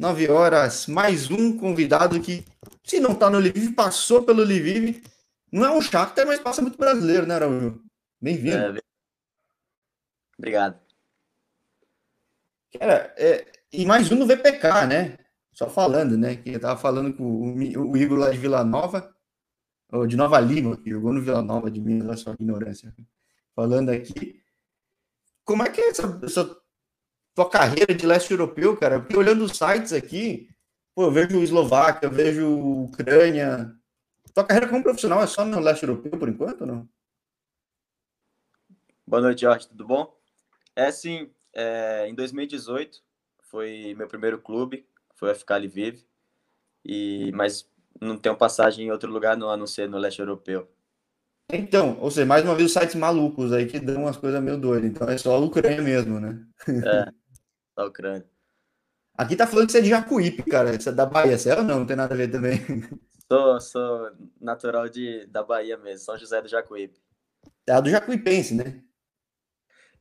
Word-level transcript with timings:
9 0.00 0.30
horas, 0.30 0.86
mais 0.86 1.30
um 1.30 1.58
convidado 1.58 2.18
que, 2.22 2.42
se 2.82 2.98
não 2.98 3.14
tá 3.14 3.28
no 3.28 3.38
Lviv, 3.38 3.74
passou 3.74 4.22
pelo 4.22 4.42
Lviv. 4.42 5.02
Não 5.52 5.62
é 5.62 5.70
um 5.70 5.82
Shakhtar, 5.82 6.26
mas 6.26 6.40
passa 6.40 6.62
muito 6.62 6.78
brasileiro, 6.78 7.26
né, 7.26 7.34
Araújo? 7.34 7.84
Bem-vindo. 8.18 8.56
É, 8.56 8.82
obrigado. 10.38 10.80
Cara, 12.78 13.12
é, 13.18 13.46
e 13.70 13.84
mais 13.84 14.10
um 14.10 14.14
no 14.16 14.26
VPK, 14.26 14.86
né? 14.88 15.18
Só 15.52 15.68
falando, 15.68 16.16
né? 16.16 16.36
Que 16.36 16.54
eu 16.54 16.60
tava 16.60 16.80
falando 16.80 17.14
com 17.14 17.22
o, 17.22 17.90
o 17.90 17.96
Igor 17.98 18.18
lá 18.18 18.30
de 18.30 18.38
Vila 18.38 18.64
Nova, 18.64 19.14
ou 19.92 20.06
de 20.06 20.16
Nova 20.16 20.40
Lima, 20.40 20.78
que 20.78 20.88
jogou 20.88 21.12
no 21.12 21.20
Vila 21.20 21.42
Nova 21.42 21.70
de 21.70 21.78
Minas, 21.78 22.08
olha 22.08 22.16
só 22.16 22.32
ignorância. 22.32 22.94
Falando 23.54 23.90
aqui. 23.90 24.42
Como 25.44 25.62
é 25.62 25.68
que 25.68 25.82
é 25.82 25.90
essa, 25.90 26.20
essa 26.22 26.59
tua 27.34 27.48
carreira 27.48 27.94
de 27.94 28.06
leste 28.06 28.30
europeu, 28.30 28.76
cara? 28.76 29.00
Porque 29.00 29.16
olhando 29.16 29.44
os 29.44 29.56
sites 29.56 29.92
aqui, 29.92 30.48
pô, 30.94 31.04
eu 31.04 31.10
vejo 31.10 31.42
Eslováquia, 31.42 32.06
eu 32.06 32.10
vejo 32.10 32.48
Ucrânia. 32.84 33.74
Tua 34.34 34.44
carreira 34.44 34.68
como 34.68 34.82
profissional 34.82 35.22
é 35.22 35.26
só 35.26 35.44
no 35.44 35.60
leste 35.60 35.82
europeu 35.82 36.12
por 36.18 36.28
enquanto, 36.28 36.66
não? 36.66 36.88
Boa 39.06 39.22
noite, 39.22 39.40
Jorge, 39.40 39.68
tudo 39.68 39.86
bom? 39.86 40.16
É 40.76 40.90
sim, 40.92 41.30
é, 41.52 42.08
em 42.08 42.14
2018 42.14 43.02
foi 43.42 43.94
meu 43.96 44.06
primeiro 44.06 44.40
clube, 44.40 44.86
foi 45.16 45.30
o 45.30 45.34
FK 45.34 45.54
Lviv, 45.58 46.04
e, 46.84 47.32
mas 47.32 47.68
não 48.00 48.16
tenho 48.16 48.36
passagem 48.36 48.86
em 48.86 48.90
outro 48.90 49.10
lugar 49.10 49.36
não, 49.36 49.50
a 49.50 49.56
não 49.56 49.66
ser 49.66 49.88
no 49.88 49.98
leste 49.98 50.20
europeu. 50.20 50.70
Então, 51.52 51.98
ou 52.00 52.10
seja, 52.10 52.26
mais 52.26 52.44
uma 52.44 52.54
vez 52.54 52.68
os 52.68 52.72
sites 52.72 52.94
malucos 52.94 53.52
aí 53.52 53.66
que 53.66 53.80
dão 53.80 54.02
umas 54.02 54.16
coisas 54.16 54.40
meio 54.40 54.56
doidas. 54.56 54.88
Então 54.88 55.08
é 55.08 55.18
só 55.18 55.34
a 55.34 55.38
Ucrânia 55.38 55.82
mesmo, 55.82 56.20
né? 56.20 56.46
É, 56.68 57.12
só 57.80 57.84
a 57.84 57.86
Ucrânia. 57.86 58.28
Aqui 59.16 59.36
tá 59.36 59.46
falando 59.46 59.66
que 59.66 59.72
você 59.72 59.78
é 59.78 59.82
de 59.82 59.88
Jacuípe, 59.88 60.42
cara. 60.44 60.78
Você 60.78 60.88
é 60.88 60.92
da 60.92 61.06
Bahia, 61.06 61.36
você 61.38 61.50
é 61.50 61.56
ou 61.56 61.64
não? 61.64 61.80
Não 61.80 61.86
tem 61.86 61.96
nada 61.96 62.14
a 62.14 62.16
ver 62.16 62.30
também. 62.30 62.58
Sou, 63.30 63.60
sou 63.60 64.10
natural 64.40 64.88
de, 64.88 65.24
da 65.26 65.42
Bahia 65.42 65.76
mesmo, 65.76 66.04
São 66.04 66.18
José 66.18 66.42
do 66.42 66.48
Jacuípe. 66.48 67.00
É 67.64 67.80
do 67.80 67.88
Jacuipense, 67.88 68.54
né? 68.54 68.82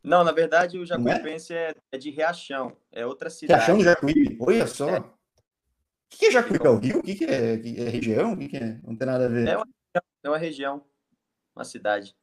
Não, 0.04 0.24
na 0.24 0.32
verdade 0.32 0.80
o 0.80 0.84
é? 0.84 0.86
Jacuipense 0.86 1.54
é? 1.54 1.76
é? 1.92 1.98
de 1.98 2.10
Riachão, 2.10 2.76
é 2.92 3.06
outra 3.06 3.30
cidade. 3.30 3.60
Riachão 3.60 3.78
do 3.78 3.84
Jacuípe, 3.84 4.38
olha 4.42 4.66
só. 4.66 4.90
É. 4.90 5.00
O 5.00 5.14
que 6.10 6.26
é 6.26 6.32
Jacuípe? 6.32 6.66
É 6.66 6.70
o 6.70 6.78
Rio? 6.78 7.00
O 7.00 7.04
que 7.04 7.24
é? 7.24 7.54
É 7.54 7.90
região? 7.90 8.34
O 8.34 8.38
que 8.38 8.58
é? 8.58 8.80
Não 8.84 8.96
tem 8.96 9.06
nada 9.06 9.26
a 9.26 9.30
ver. 9.30 9.48
É 9.48 9.58
uma, 9.58 9.68
é 10.24 10.30
uma 10.30 10.38
região, 10.38 10.84
uma 11.56 11.64
cidade. 11.64 12.16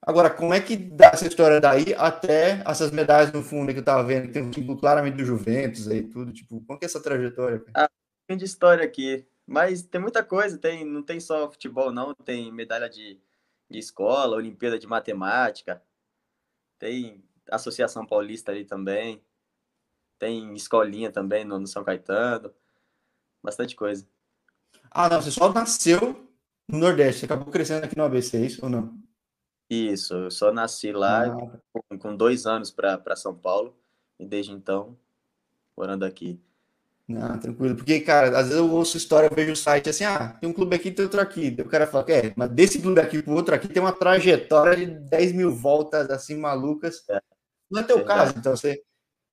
Agora, 0.00 0.30
como 0.30 0.54
é 0.54 0.60
que 0.60 0.76
dá 0.76 1.08
essa 1.12 1.26
história 1.26 1.60
daí 1.60 1.94
até 1.94 2.62
essas 2.66 2.90
medalhas 2.90 3.32
no 3.32 3.42
fundo 3.42 3.72
que 3.72 3.80
eu 3.80 3.84
tava 3.84 4.04
vendo, 4.04 4.28
que 4.28 4.32
tem 4.32 4.42
um 4.42 4.52
símbolo 4.52 4.78
claramente 4.78 5.16
do 5.16 5.24
Juventus 5.24 5.88
aí, 5.88 6.02
tudo, 6.02 6.32
tipo, 6.32 6.60
como 6.64 6.78
que 6.78 6.84
é 6.84 6.86
essa 6.86 7.02
trajetória? 7.02 7.64
Ah, 7.74 7.90
tem 8.26 8.36
de 8.36 8.44
história 8.44 8.84
aqui, 8.84 9.26
mas 9.46 9.82
tem 9.82 10.00
muita 10.00 10.22
coisa, 10.22 10.56
tem, 10.56 10.84
não 10.84 11.02
tem 11.02 11.18
só 11.18 11.50
futebol 11.50 11.92
não, 11.92 12.14
tem 12.14 12.52
medalha 12.52 12.88
de, 12.88 13.20
de 13.68 13.78
escola, 13.78 14.36
Olimpíada 14.36 14.78
de 14.78 14.86
Matemática, 14.86 15.82
tem 16.78 17.22
Associação 17.50 18.06
Paulista 18.06 18.52
ali 18.52 18.64
também. 18.64 19.22
Tem 20.18 20.54
escolinha 20.54 21.10
também 21.10 21.44
no, 21.44 21.58
no 21.58 21.66
São 21.66 21.84
Caetano. 21.84 22.52
Bastante 23.42 23.74
coisa. 23.76 24.06
Ah, 24.90 25.08
não, 25.08 25.20
você 25.20 25.30
só 25.30 25.52
nasceu 25.52 26.28
no 26.68 26.78
Nordeste, 26.78 27.20
você 27.20 27.26
acabou 27.26 27.52
crescendo 27.52 27.84
aqui 27.84 27.96
no 27.96 28.04
ABC, 28.04 28.36
é 28.36 28.46
isso 28.46 28.64
ou 28.64 28.70
não? 28.70 29.07
Isso, 29.70 30.14
eu 30.14 30.30
só 30.30 30.50
nasci 30.50 30.92
lá 30.92 31.26
ah. 31.26 31.60
com, 31.72 31.98
com, 31.98 32.16
dois 32.16 32.46
anos 32.46 32.70
para 32.70 33.14
São 33.16 33.34
Paulo 33.34 33.76
e 34.18 34.24
desde 34.24 34.52
então 34.52 34.96
morando 35.76 36.04
aqui. 36.04 36.40
Não, 37.06 37.38
tranquilo. 37.38 37.74
Porque, 37.74 38.00
cara, 38.00 38.28
às 38.38 38.48
vezes 38.48 38.58
eu 38.58 38.70
ouço 38.70 38.96
história, 38.96 39.28
eu 39.28 39.34
vejo 39.34 39.52
o 39.52 39.56
site 39.56 39.88
assim, 39.88 40.04
ah, 40.04 40.36
tem 40.40 40.48
um 40.48 40.52
clube 40.52 40.76
aqui, 40.76 40.90
tem 40.90 41.04
outro 41.04 41.20
aqui. 41.20 41.56
O 41.58 41.68
cara 41.68 41.86
fala, 41.86 42.04
é, 42.10 42.34
mas 42.36 42.50
desse 42.50 42.80
clube 42.80 43.00
aqui 43.00 43.22
pro 43.22 43.32
outro 43.32 43.54
aqui 43.54 43.66
tem 43.66 43.82
uma 43.82 43.92
trajetória 43.92 44.76
de 44.76 44.86
10 44.86 45.32
mil 45.32 45.50
voltas, 45.54 46.10
assim, 46.10 46.36
malucas. 46.36 47.02
É. 47.08 47.20
Não 47.70 47.80
é 47.80 47.84
teu 47.84 48.04
caso, 48.04 48.34
então 48.36 48.54
você, 48.54 48.82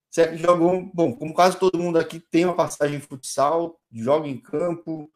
você 0.10 0.38
jogou, 0.38 0.90
bom, 0.94 1.14
como 1.16 1.34
quase 1.34 1.58
todo 1.58 1.80
mundo 1.80 1.98
aqui 1.98 2.20
tem 2.20 2.46
uma 2.46 2.56
passagem 2.56 2.98
em 2.98 3.02
futsal, 3.02 3.78
joga 3.92 4.28
em 4.28 4.40
campo. 4.40 5.10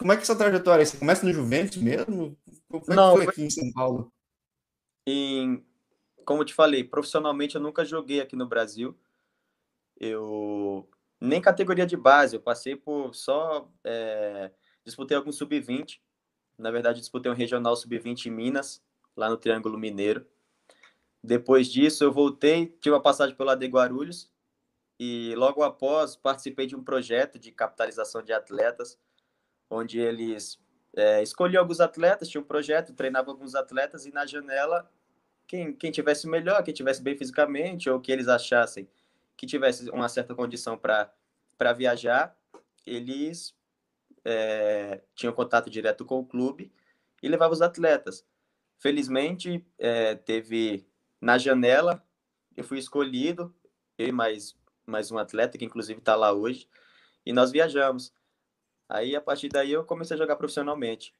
Como 0.00 0.12
é 0.12 0.16
que 0.16 0.20
é 0.20 0.24
essa 0.24 0.34
trajetória? 0.34 0.86
Você 0.86 0.96
começa 0.96 1.26
no 1.26 1.32
Juventus 1.32 1.76
mesmo? 1.76 2.34
Como 2.70 2.84
é 2.88 2.94
Não, 2.94 3.16
foi 3.16 3.26
aqui 3.26 3.42
em 3.42 3.50
São 3.50 3.70
Paulo? 3.70 4.10
Em, 5.06 5.62
como 6.24 6.40
eu 6.40 6.46
te 6.46 6.54
falei, 6.54 6.82
profissionalmente 6.82 7.54
eu 7.54 7.60
nunca 7.60 7.84
joguei 7.84 8.18
aqui 8.18 8.34
no 8.34 8.48
Brasil. 8.48 8.98
Eu 9.98 10.88
nem 11.20 11.38
categoria 11.38 11.84
de 11.84 11.98
base, 11.98 12.34
eu 12.34 12.40
passei 12.40 12.74
por 12.74 13.14
só. 13.14 13.70
É, 13.84 14.50
disputei 14.82 15.18
algum 15.18 15.30
sub-20. 15.30 16.00
Na 16.56 16.70
verdade, 16.70 17.00
disputei 17.00 17.30
um 17.30 17.34
regional 17.34 17.76
sub-20 17.76 18.24
em 18.24 18.30
Minas, 18.30 18.82
lá 19.14 19.28
no 19.28 19.36
Triângulo 19.36 19.78
Mineiro. 19.78 20.26
Depois 21.22 21.70
disso, 21.70 22.02
eu 22.02 22.10
voltei, 22.10 22.74
tive 22.80 22.94
uma 22.94 23.02
passagem 23.02 23.36
pelo 23.36 23.50
AD 23.50 23.66
Guarulhos 23.66 24.32
e 24.98 25.34
logo 25.36 25.62
após 25.62 26.16
participei 26.16 26.66
de 26.66 26.74
um 26.74 26.82
projeto 26.82 27.38
de 27.38 27.52
capitalização 27.52 28.22
de 28.22 28.32
atletas, 28.32 28.98
onde 29.70 29.98
eles 29.98 30.58
é, 30.94 31.22
escolhiam 31.22 31.62
alguns 31.62 31.80
atletas, 31.80 32.28
tinha 32.28 32.40
um 32.40 32.44
projeto, 32.44 32.92
treinava 32.92 33.30
alguns 33.30 33.54
atletas 33.54 34.04
e 34.04 34.12
na 34.12 34.26
janela, 34.26 34.90
quem, 35.46 35.72
quem 35.72 35.90
tivesse 35.90 36.28
melhor, 36.28 36.62
quem 36.62 36.74
tivesse 36.74 37.00
bem 37.00 37.16
fisicamente 37.16 37.88
ou 37.88 38.00
que 38.00 38.10
eles 38.10 38.28
achassem 38.28 38.88
que 39.40 39.46
tivesse 39.46 39.88
uma 39.88 40.06
certa 40.06 40.34
condição 40.34 40.76
para 40.76 41.72
viajar, 41.74 42.36
eles 42.84 43.56
é, 44.22 45.00
tinham 45.14 45.32
contato 45.32 45.70
direto 45.70 46.04
com 46.04 46.18
o 46.18 46.26
clube 46.26 46.70
e 47.22 47.26
levavam 47.26 47.54
os 47.54 47.62
atletas. 47.62 48.22
Felizmente, 48.78 49.64
é, 49.78 50.14
teve 50.14 50.86
na 51.18 51.38
janela, 51.38 52.04
eu 52.54 52.62
fui 52.62 52.78
escolhido, 52.78 53.54
eu 53.96 54.08
e 54.08 54.12
mais, 54.12 54.54
mais 54.84 55.10
um 55.10 55.16
atleta, 55.16 55.56
que 55.56 55.64
inclusive 55.64 56.00
está 56.00 56.14
lá 56.14 56.34
hoje, 56.34 56.68
e 57.24 57.32
nós 57.32 57.50
viajamos. 57.50 58.12
Aí, 58.90 59.14
a 59.14 59.20
partir 59.20 59.48
daí, 59.48 59.70
eu 59.70 59.84
comecei 59.84 60.16
a 60.16 60.18
jogar 60.18 60.34
profissionalmente. 60.34 61.14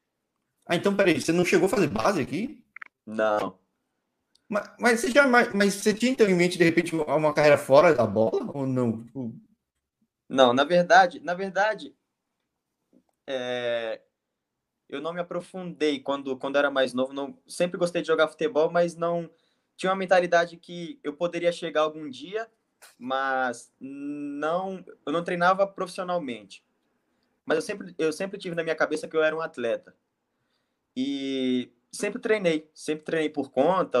Ah, 0.67 0.75
então, 0.75 0.93
peraí, 0.93 1.21
você 1.21 1.31
não 1.31 1.45
chegou 1.45 1.67
a 1.67 1.69
fazer 1.69 1.87
base 1.87 2.21
aqui? 2.21 2.61
Não. 3.05 3.57
Mas, 4.49 4.75
mas, 4.77 4.99
você 4.99 5.09
já, 5.09 5.25
mas 5.25 5.73
você 5.75 5.93
tinha 5.93 6.11
então 6.11 6.27
em 6.27 6.35
mente, 6.35 6.57
de 6.57 6.65
repente, 6.65 6.93
uma 6.93 7.33
carreira 7.33 7.57
fora 7.57 7.95
da 7.95 8.05
bola 8.05 8.51
ou 8.53 8.67
não? 8.67 9.05
Tipo, 9.05 9.33
não, 10.27 10.51
na 10.53 10.65
verdade, 10.65 11.21
na 11.21 11.33
verdade, 11.33 11.95
é, 13.25 14.01
eu 14.89 14.99
não 15.01 15.13
me 15.13 15.21
aprofundei 15.21 16.01
quando, 16.01 16.37
quando 16.37 16.57
era 16.57 16.69
mais 16.69 16.93
novo. 16.93 17.13
Não, 17.13 17.37
sempre 17.47 17.77
gostei 17.77 18.01
de 18.01 18.09
jogar 18.09 18.27
futebol, 18.27 18.69
mas 18.69 18.97
não 18.97 19.29
tinha 19.77 19.89
uma 19.89 19.97
mentalidade 19.97 20.57
que 20.57 20.99
eu 21.01 21.13
poderia 21.13 21.53
chegar 21.53 21.81
algum 21.81 22.09
dia, 22.09 22.51
mas 22.99 23.73
não, 23.79 24.83
eu 25.05 25.13
não 25.13 25.23
treinava 25.23 25.65
profissionalmente. 25.65 26.61
Mas 27.51 27.57
eu 27.57 27.61
sempre, 27.61 27.93
eu 27.97 28.13
sempre 28.13 28.39
tive 28.39 28.55
na 28.55 28.63
minha 28.63 28.75
cabeça 28.75 29.09
que 29.09 29.17
eu 29.17 29.21
era 29.21 29.35
um 29.35 29.41
atleta. 29.41 29.93
E 30.95 31.69
sempre 31.91 32.21
treinei, 32.21 32.69
sempre 32.73 33.03
treinei 33.03 33.29
por 33.29 33.51
conta, 33.51 33.99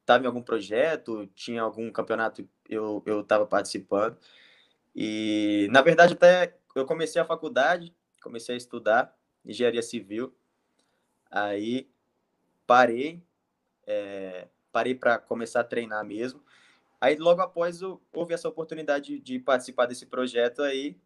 estava 0.00 0.24
em 0.24 0.26
algum 0.26 0.42
projeto, 0.42 1.28
tinha 1.28 1.62
algum 1.62 1.92
campeonato, 1.92 2.44
eu 2.68 3.04
eu 3.06 3.20
estava 3.20 3.46
participando. 3.46 4.18
E 4.96 5.68
na 5.70 5.80
verdade 5.80 6.14
até 6.14 6.58
eu 6.74 6.84
comecei 6.84 7.22
a 7.22 7.24
faculdade, 7.24 7.94
comecei 8.20 8.56
a 8.56 8.58
estudar 8.58 9.16
engenharia 9.44 9.82
civil. 9.82 10.34
Aí 11.30 11.88
parei, 12.66 13.22
é, 13.86 14.48
parei 14.72 14.94
para 14.96 15.18
começar 15.18 15.60
a 15.60 15.64
treinar 15.64 16.04
mesmo. 16.04 16.42
Aí 17.00 17.14
logo 17.14 17.40
após 17.40 17.80
eu, 17.80 18.02
houve 18.12 18.34
essa 18.34 18.48
oportunidade 18.48 19.20
de, 19.20 19.20
de 19.20 19.38
participar 19.38 19.86
desse 19.86 20.06
projeto 20.06 20.62
aí. 20.62 20.96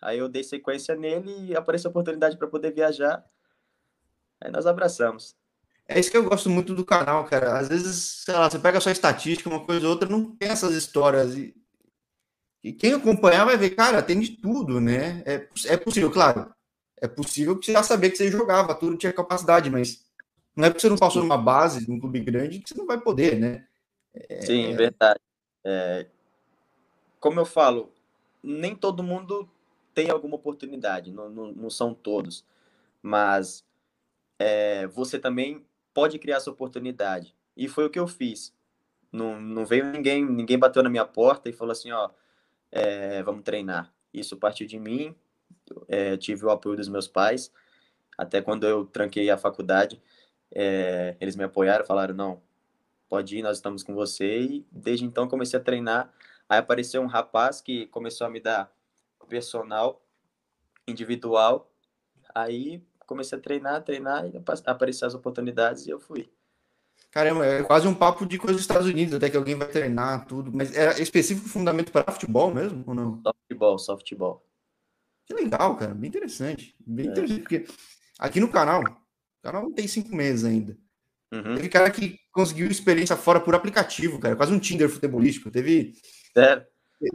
Aí 0.00 0.18
eu 0.18 0.28
dei 0.28 0.42
sequência 0.42 0.94
nele 0.94 1.48
e 1.50 1.56
apareceu 1.56 1.88
a 1.88 1.90
oportunidade 1.90 2.38
para 2.38 2.48
poder 2.48 2.72
viajar. 2.72 3.24
Aí 4.40 4.50
nós 4.50 4.66
abraçamos. 4.66 5.36
É 5.86 5.98
isso 5.98 6.10
que 6.10 6.16
eu 6.16 6.24
gosto 6.24 6.48
muito 6.48 6.74
do 6.74 6.84
canal, 6.84 7.24
cara. 7.24 7.58
Às 7.58 7.68
vezes, 7.68 8.22
sei 8.24 8.34
lá, 8.34 8.48
você 8.48 8.58
pega 8.58 8.80
só 8.80 8.90
estatística, 8.90 9.50
uma 9.50 9.64
coisa 9.64 9.84
ou 9.84 9.92
outra, 9.92 10.08
não 10.08 10.24
tem 10.36 10.48
essas 10.48 10.72
histórias. 10.72 11.36
E, 11.36 11.54
e 12.62 12.72
quem 12.72 12.94
acompanhar 12.94 13.44
vai 13.44 13.56
ver, 13.56 13.70
cara, 13.70 14.02
tem 14.02 14.20
de 14.20 14.36
tudo, 14.36 14.80
né? 14.80 15.22
É, 15.26 15.48
é 15.66 15.76
possível, 15.76 16.10
claro. 16.10 16.54
É 16.96 17.08
possível 17.08 17.58
que 17.58 17.66
você 17.66 17.72
já 17.72 17.82
sabia 17.82 18.10
que 18.10 18.16
você 18.16 18.30
jogava, 18.30 18.74
tudo 18.74 18.96
tinha 18.96 19.12
capacidade, 19.12 19.68
mas 19.68 20.04
não 20.54 20.66
é 20.66 20.70
porque 20.70 20.80
você 20.80 20.88
não 20.88 20.96
passou 20.96 21.22
numa 21.22 21.38
base, 21.38 21.88
num 21.88 21.98
clube 21.98 22.20
grande, 22.20 22.60
que 22.60 22.68
você 22.68 22.78
não 22.78 22.86
vai 22.86 23.00
poder, 23.00 23.38
né? 23.38 23.66
É... 24.14 24.42
Sim, 24.42 24.76
verdade. 24.76 25.20
É... 25.64 26.06
Como 27.18 27.40
eu 27.40 27.46
falo, 27.46 27.92
nem 28.42 28.76
todo 28.76 29.02
mundo 29.02 29.48
tem 29.94 30.10
alguma 30.10 30.36
oportunidade, 30.36 31.12
não, 31.12 31.28
não, 31.28 31.52
não 31.52 31.70
são 31.70 31.94
todos. 31.94 32.44
Mas 33.02 33.64
é, 34.38 34.86
você 34.86 35.18
também 35.18 35.64
pode 35.92 36.18
criar 36.18 36.36
essa 36.36 36.50
oportunidade. 36.50 37.34
E 37.56 37.68
foi 37.68 37.84
o 37.84 37.90
que 37.90 37.98
eu 37.98 38.06
fiz. 38.06 38.54
Não, 39.12 39.40
não 39.40 39.66
veio 39.66 39.86
ninguém, 39.86 40.24
ninguém 40.24 40.58
bateu 40.58 40.82
na 40.82 40.88
minha 40.88 41.04
porta 41.04 41.48
e 41.48 41.52
falou 41.52 41.72
assim, 41.72 41.90
ó, 41.90 42.10
é, 42.70 43.22
vamos 43.22 43.42
treinar. 43.42 43.92
Isso 44.12 44.36
partiu 44.36 44.66
de 44.66 44.78
mim, 44.78 45.14
é, 45.88 46.16
tive 46.16 46.44
o 46.44 46.50
apoio 46.50 46.76
dos 46.76 46.88
meus 46.88 47.08
pais, 47.08 47.52
até 48.16 48.40
quando 48.40 48.66
eu 48.66 48.84
tranquei 48.84 49.30
a 49.30 49.38
faculdade, 49.38 50.00
é, 50.52 51.16
eles 51.20 51.36
me 51.36 51.44
apoiaram, 51.44 51.84
falaram, 51.84 52.14
não, 52.14 52.42
pode 53.08 53.36
ir, 53.36 53.42
nós 53.42 53.56
estamos 53.58 53.82
com 53.82 53.94
você, 53.94 54.40
e 54.40 54.66
desde 54.70 55.04
então 55.04 55.28
comecei 55.28 55.58
a 55.58 55.62
treinar, 55.62 56.12
aí 56.48 56.58
apareceu 56.58 57.02
um 57.02 57.06
rapaz 57.06 57.60
que 57.60 57.86
começou 57.86 58.26
a 58.26 58.30
me 58.30 58.40
dar 58.40 58.72
personal, 59.30 60.04
individual, 60.86 61.72
aí 62.34 62.84
comecei 63.06 63.38
a 63.38 63.40
treinar, 63.40 63.82
treinar, 63.82 64.26
e 64.26 64.32
apareceram 64.66 65.08
as 65.08 65.14
oportunidades 65.14 65.86
e 65.86 65.90
eu 65.90 65.98
fui. 65.98 66.30
Caramba, 67.10 67.44
é 67.44 67.62
quase 67.62 67.88
um 67.88 67.94
papo 67.94 68.24
de 68.26 68.38
coisa 68.38 68.54
dos 68.54 68.62
Estados 68.62 68.86
Unidos, 68.86 69.14
até 69.14 69.28
que 69.28 69.36
alguém 69.36 69.56
vai 69.56 69.66
treinar 69.66 70.26
tudo. 70.26 70.52
Mas 70.54 70.76
é 70.76 71.00
específico 71.00 71.48
fundamento 71.48 71.90
para 71.90 72.12
futebol 72.12 72.54
mesmo, 72.54 72.84
ou 72.86 72.94
não? 72.94 73.20
Softball, 73.22 73.78
softball. 73.78 74.46
Que 75.26 75.34
legal, 75.34 75.76
cara. 75.76 75.94
Bem 75.94 76.08
interessante. 76.08 76.74
Bem 76.78 77.06
é. 77.06 77.10
interessante, 77.10 77.40
porque 77.40 77.66
aqui 78.18 78.38
no 78.38 78.48
canal, 78.50 78.82
o 78.82 79.42
canal 79.42 79.62
não 79.62 79.72
tem 79.72 79.88
cinco 79.88 80.14
meses 80.14 80.44
ainda. 80.44 80.76
Uhum. 81.32 81.56
Teve 81.56 81.68
cara 81.68 81.90
que 81.90 82.18
conseguiu 82.32 82.68
experiência 82.68 83.16
fora 83.16 83.40
por 83.40 83.54
aplicativo, 83.54 84.20
cara. 84.20 84.36
Quase 84.36 84.52
um 84.52 84.58
Tinder 84.58 84.88
futebolístico. 84.88 85.50
Teve. 85.50 85.94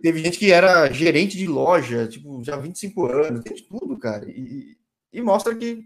Teve 0.01 0.19
gente 0.19 0.39
que 0.39 0.51
era 0.51 0.91
gerente 0.91 1.37
de 1.37 1.45
loja, 1.45 2.07
tipo, 2.07 2.43
já 2.43 2.55
há 2.55 2.59
25 2.59 3.05
anos, 3.05 3.43
tem 3.43 3.53
de 3.53 3.63
tudo, 3.63 3.97
cara. 3.99 4.27
E, 4.27 4.75
e 5.13 5.21
mostra 5.21 5.55
que, 5.55 5.83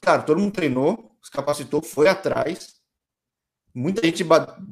claro, 0.00 0.26
todo 0.26 0.40
mundo 0.40 0.52
treinou, 0.52 1.16
se 1.22 1.30
capacitou, 1.30 1.80
foi 1.80 2.08
atrás. 2.08 2.74
Muita 3.72 4.04
gente 4.04 4.24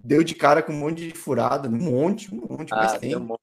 deu 0.05 0.25
de 0.25 0.35
cara 0.35 0.63
com 0.63 0.73
um 0.73 0.79
monte 0.79 1.09
de 1.09 1.15
furada, 1.17 1.69
um 1.69 1.73
monte, 1.73 2.35
um 2.35 2.41
monte, 2.41 2.73
ah, 2.73 2.77
mas 2.77 2.99
tem. 2.99 3.15
Um 3.15 3.21
monte. 3.21 3.41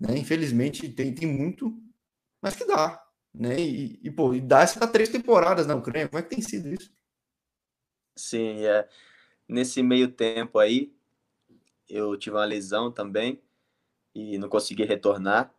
Né? 0.00 0.18
Infelizmente, 0.18 0.88
tem, 0.88 1.14
tem 1.14 1.28
muito, 1.28 1.72
mas 2.42 2.56
que 2.56 2.64
dá. 2.64 3.02
Né? 3.32 3.60
E, 3.60 4.00
e, 4.02 4.10
pô, 4.10 4.34
e 4.34 4.40
dá 4.40 4.62
essa 4.62 4.86
três 4.86 5.08
temporadas 5.08 5.66
na 5.66 5.76
Ucrânia. 5.76 6.08
Como 6.08 6.18
é 6.18 6.22
que 6.22 6.30
tem 6.30 6.42
sido 6.42 6.74
isso? 6.74 6.92
Sim, 8.16 8.64
é. 8.64 8.88
Nesse 9.48 9.82
meio 9.82 10.10
tempo 10.10 10.58
aí, 10.58 10.95
eu 11.88 12.16
tive 12.16 12.36
uma 12.36 12.44
lesão 12.44 12.90
também 12.90 13.40
e 14.14 14.38
não 14.38 14.48
consegui 14.48 14.84
retornar. 14.84 15.52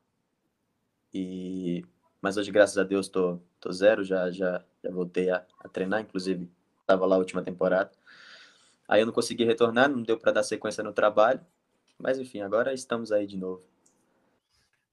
E 1.14 1.84
mas 2.22 2.36
hoje, 2.36 2.52
graças 2.52 2.78
a 2.78 2.84
Deus, 2.84 3.08
tô, 3.08 3.40
tô 3.60 3.72
zero, 3.72 4.04
já, 4.04 4.32
já, 4.32 4.64
já 4.84 4.92
voltei 4.92 5.30
a, 5.30 5.46
a 5.60 5.70
treinar, 5.70 6.02
inclusive 6.02 6.50
estava 6.82 7.06
lá 7.06 7.16
a 7.16 7.20
última 7.20 7.44
temporada. 7.44 7.92
Aí 8.88 9.02
eu 9.02 9.06
não 9.06 9.14
consegui 9.14 9.44
retornar, 9.44 9.90
não 9.90 10.02
deu 10.02 10.18
para 10.18 10.32
dar 10.32 10.44
sequência 10.44 10.84
no 10.84 10.94
trabalho, 10.94 11.40
mas 11.98 12.20
enfim, 12.20 12.42
agora 12.42 12.74
estamos 12.74 13.12
aí 13.12 13.28
de 13.28 13.38
novo. 13.38 13.64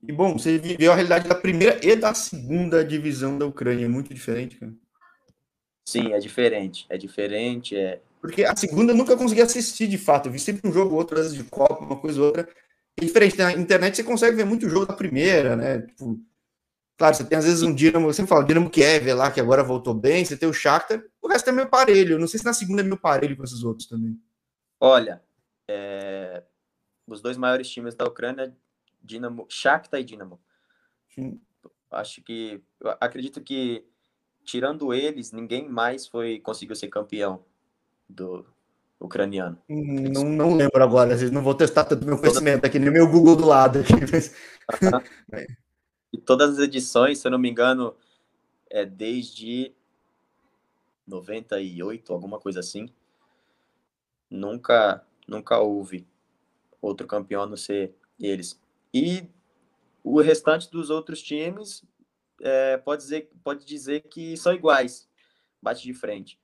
E 0.07 0.13
bom, 0.13 0.35
você 0.35 0.59
viveu 0.59 0.93
a 0.93 0.95
realidade 0.95 1.29
da 1.29 1.35
primeira 1.35 1.81
e 1.85 1.97
da 1.97 2.13
segunda 2.13 2.85
divisão 2.85 3.39
da 3.39 3.47
Ucrânia, 3.47 3.87
é 3.87 3.89
muito 3.89 4.13
diferente, 4.13 4.57
cara. 4.57 4.75
Sim, 5.87 6.13
é 6.13 6.19
diferente, 6.19 6.87
é 6.89 6.99
diferente, 6.99 7.77
é. 7.77 8.01
Porque 8.25 8.43
a 8.43 8.56
segunda 8.56 8.93
eu 8.93 8.97
nunca 8.97 9.19
consegui 9.19 9.43
assistir 9.43 9.87
de 9.87 9.99
fato, 9.99 10.31
eu 10.31 10.32
vi 10.32 10.38
sempre 10.38 10.67
um 10.67 10.73
jogo 10.73 10.93
ou 10.93 10.97
outro, 10.97 11.19
às 11.19 11.25
vezes 11.25 11.37
de 11.37 11.44
Copa, 11.44 11.85
uma 11.85 12.00
coisa 12.00 12.19
ou 12.19 12.29
outra. 12.29 12.49
É 12.97 13.05
diferente, 13.05 13.37
na 13.37 13.53
internet 13.53 13.97
você 13.97 14.03
consegue 14.03 14.35
ver 14.35 14.47
muito 14.47 14.67
jogo 14.67 14.87
da 14.87 14.94
primeira, 14.94 15.55
né? 15.55 15.82
Tipo, 15.82 16.19
Claro, 16.97 17.15
você 17.15 17.23
tem 17.23 17.37
às 17.37 17.44
vezes 17.44 17.62
um 17.62 17.75
Dinamo, 17.75 18.06
você 18.06 18.26
fala 18.26 18.43
Dinamo 18.43 18.71
Kiev 18.71 19.12
lá, 19.12 19.31
que 19.31 19.43
agora 19.43 19.62
voltou 19.62 19.93
bem, 19.93 20.25
você 20.25 20.38
tem 20.38 20.49
o 20.49 20.55
Shakhtar, 20.55 21.05
o 21.21 21.29
resto 21.29 21.50
é 21.50 21.53
meio 21.53 21.69
parelho. 21.69 22.19
Não 22.19 22.26
sei 22.26 22.38
se 22.38 22.47
na 22.47 22.55
segunda 22.55 22.81
é 22.81 22.82
meio 22.82 22.97
parelho 22.97 23.37
com 23.37 23.44
esses 23.44 23.62
outros 23.62 23.87
também. 23.87 24.19
Olha, 24.81 25.23
é... 25.69 26.43
os 27.06 27.21
dois 27.21 27.37
maiores 27.37 27.69
times 27.69 27.94
da 27.94 28.06
Ucrânia, 28.06 28.56
Dinamo, 29.03 29.44
Shakhtar 29.50 30.00
e 30.00 30.05
Dinamo. 30.05 30.41
Sim. 31.15 31.38
Acho 31.91 32.23
que, 32.23 32.62
acredito 32.99 33.43
que 33.43 33.85
tirando 34.47 34.94
eles, 34.94 35.31
ninguém 35.31 35.69
mais 35.69 36.06
foi 36.06 36.41
conseguiu 36.41 36.75
ser 36.75 36.88
campeão 36.88 37.44
do 38.09 38.47
ucraniano. 39.01 39.59
Não, 39.69 40.25
não 40.25 40.55
lembro 40.55 40.83
agora, 40.83 41.17
não 41.31 41.43
vou 41.43 41.55
testar 41.55 41.85
tanto 41.85 42.06
meu 42.06 42.19
conhecimento 42.19 42.65
aqui, 42.65 42.79
nem 42.79 42.91
meu 42.91 43.11
Google 43.11 43.37
do 43.37 43.47
lado. 43.47 43.81
Aqui, 43.81 43.93
mas... 44.11 44.35
E 46.12 46.17
todas 46.17 46.51
as 46.51 46.59
edições, 46.61 47.19
se 47.19 47.27
eu 47.27 47.31
não 47.33 47.41
me 47.41 47.51
engano, 47.51 47.93
é 48.71 48.87
desde 48.87 49.75
98, 51.09 52.12
alguma 52.12 52.39
coisa 52.39 52.61
assim. 52.61 52.89
Nunca, 54.31 55.05
nunca 55.27 55.59
houve 55.59 56.07
outro 56.81 57.05
campeão 57.09 57.43
a 57.43 57.47
não 57.47 57.57
ser 57.57 57.97
eles. 58.21 58.61
E 58.93 59.29
o 60.05 60.21
restante 60.21 60.71
dos 60.71 60.89
outros 60.89 61.21
times 61.21 61.83
é, 62.41 62.77
pode, 62.77 63.03
dizer, 63.03 63.31
pode 63.43 63.65
dizer 63.65 64.03
que 64.03 64.37
são 64.37 64.55
iguais, 64.55 65.09
bate 65.61 65.83
de 65.83 65.95
frente. 65.95 66.39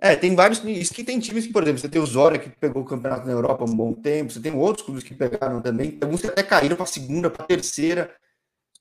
É, 0.00 0.16
tem 0.16 0.34
vários. 0.34 0.64
Isso 0.64 0.94
que 0.94 1.04
tem 1.04 1.20
times 1.20 1.46
que, 1.46 1.52
por 1.52 1.62
exemplo, 1.62 1.78
você 1.78 1.88
tem 1.88 2.00
o 2.00 2.06
Zora 2.06 2.38
que 2.38 2.48
pegou 2.48 2.82
o 2.82 2.86
campeonato 2.86 3.26
na 3.26 3.32
Europa 3.32 3.64
há 3.64 3.70
um 3.70 3.76
bom 3.76 3.92
tempo, 3.92 4.32
você 4.32 4.40
tem 4.40 4.54
outros 4.54 4.84
clubes 4.84 5.04
que 5.04 5.14
pegaram 5.14 5.60
também, 5.60 5.98
alguns 6.00 6.22
que 6.22 6.26
até 6.26 6.42
caíram 6.42 6.74
para 6.74 6.86
segunda, 6.86 7.28
para 7.28 7.44
terceira. 7.44 8.10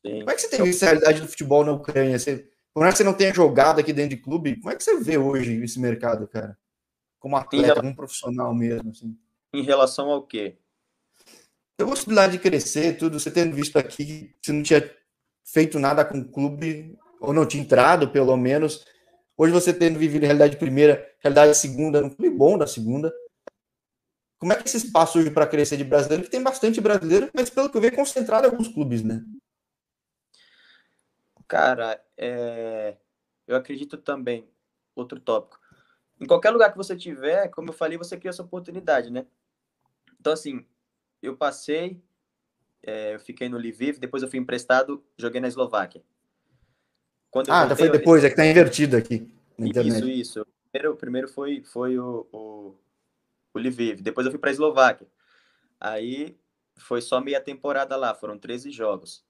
Sim. 0.06 0.19
Como 0.19 0.31
é 0.31 0.36
que 0.36 0.42
você 0.42 0.50
tem 0.50 0.63
visto 0.63 0.83
a 0.83 0.86
realidade 0.86 1.19
do 1.19 1.27
futebol 1.27 1.66
na 1.66 1.74
Ucrânia? 1.74 2.18
Você, 2.18 2.48
por 2.74 2.80
mais 2.81 2.94
que 2.94 3.00
você 3.00 3.04
não 3.04 3.13
tenha 3.13 3.33
jogado 3.33 3.80
aqui 3.80 3.92
dentro 3.92 4.16
de 4.16 4.24
clube, 4.24 4.56
como 4.62 4.71
é 4.71 4.77
que 4.77 4.83
você 4.83 4.98
vê 4.98 5.18
hoje 5.18 5.62
esse 5.62 5.77
mercado, 5.77 6.25
cara? 6.25 6.57
Como 7.19 7.36
atleta, 7.36 7.81
como 7.81 7.94
profissional 7.94 8.56
mesmo, 8.56 8.92
assim. 8.92 9.18
Em 9.54 9.62
relação 9.62 10.10
ao 10.10 10.25
quê? 10.25 10.56
A 11.77 11.83
possibilidade 11.83 12.33
de 12.33 12.39
crescer, 12.39 12.98
tudo, 12.98 13.19
você 13.19 13.30
tendo 13.30 13.54
visto 13.54 13.77
aqui, 13.77 14.33
você 14.42 14.54
não 14.54 14.63
tinha 14.63 14.89
feito 15.44 15.80
nada 15.80 16.06
com 16.06 16.19
o 16.19 16.25
clube, 16.25 16.98
ou 17.19 17.33
não 17.33 17.45
tinha 17.45 17.63
entrado, 17.63 18.10
pelo 18.10 18.38
menos. 18.38 18.86
Hoje 19.39 19.53
você 19.53 19.74
tendo 19.74 19.97
vivido 19.97 20.24
realidade 20.24 20.57
primeira, 20.57 21.09
realidade 21.19 21.57
segunda, 21.57 22.01
no 22.01 22.13
clube 22.13 22.30
bom 22.30 22.57
da 22.57 22.68
segunda. 22.68 23.09
Como 24.38 24.51
é 24.51 24.56
que 24.57 24.68
esse 24.68 24.75
espaço 24.75 25.18
hoje 25.18 25.31
para 25.31 25.47
crescer 25.47 25.77
de 25.77 25.86
brasileiro? 25.86 26.25
Que 26.25 26.30
tem 26.30 26.44
bastante 26.44 26.81
brasileiro, 26.81 27.30
mas 27.33 27.50
pelo 27.50 27.69
que 27.69 27.77
eu 27.77 27.80
vejo, 27.80 27.94
é 27.94 27.95
concentrado 27.95 28.45
em 28.45 28.50
alguns 28.50 28.68
clubes, 28.68 29.01
né? 29.01 29.24
Cara, 31.47 32.03
é... 32.18 32.97
eu 33.47 33.56
acredito 33.56 33.95
também, 33.95 34.45
outro 34.94 35.21
tópico. 35.21 35.57
Em 36.19 36.25
qualquer 36.25 36.50
lugar 36.50 36.69
que 36.69 36.77
você 36.77 36.97
tiver, 36.97 37.47
como 37.47 37.69
eu 37.69 37.74
falei, 37.74 37.97
você 37.97 38.18
cria 38.18 38.31
essa 38.31 38.44
oportunidade, 38.44 39.09
né? 39.09 39.25
Então, 40.19 40.33
assim, 40.33 40.65
eu 41.21 41.38
passei, 41.38 42.04
é, 42.83 43.16
eu 43.16 43.19
fiquei 43.21 43.47
no 43.47 43.57
Lviv, 43.57 43.99
depois 43.99 44.21
eu 44.21 44.30
fui 44.30 44.37
emprestado, 44.37 45.02
joguei 45.18 45.40
na 45.40 45.47
Eslováquia. 45.47 46.04
Quando 47.31 47.52
ah, 47.52 47.66
voltei, 47.66 47.87
foi 47.87 47.97
depois, 47.97 48.23
eu... 48.23 48.28
é 48.28 48.30
que 48.31 48.35
tá 48.35 48.45
invertido 48.45 48.97
aqui 48.97 49.38
internet. 49.68 49.97
Isso, 49.97 50.09
isso. 50.09 50.42
O 50.42 50.71
primeiro, 50.71 50.94
o 50.94 50.97
primeiro 50.97 51.28
foi, 51.28 51.63
foi 51.63 51.97
o, 51.97 52.28
o, 52.31 52.75
o 53.54 53.59
Lviv, 53.59 54.01
depois 54.01 54.25
eu 54.25 54.31
fui 54.31 54.39
para 54.39 54.49
a 54.49 54.54
Eslováquia. 54.54 55.07
Aí 55.80 56.37
foi 56.78 57.01
só 57.01 57.19
meia 57.19 57.42
temporada 57.42 57.95
lá, 57.95 58.13
foram 58.13 58.37
13 58.37 58.71
jogos. 58.71 59.23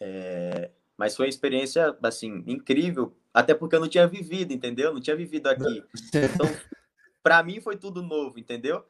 É, 0.00 0.70
mas 0.96 1.16
foi 1.16 1.26
uma 1.26 1.30
experiência, 1.30 1.96
assim, 2.02 2.42
incrível, 2.46 3.16
até 3.32 3.54
porque 3.54 3.76
eu 3.76 3.80
não 3.80 3.88
tinha 3.88 4.06
vivido, 4.06 4.52
entendeu? 4.52 4.92
Não 4.92 5.00
tinha 5.00 5.16
vivido 5.16 5.48
aqui. 5.48 5.84
Então, 6.14 6.46
para 7.22 7.42
mim 7.42 7.60
foi 7.60 7.76
tudo 7.76 8.02
novo, 8.02 8.38
entendeu? 8.38 8.84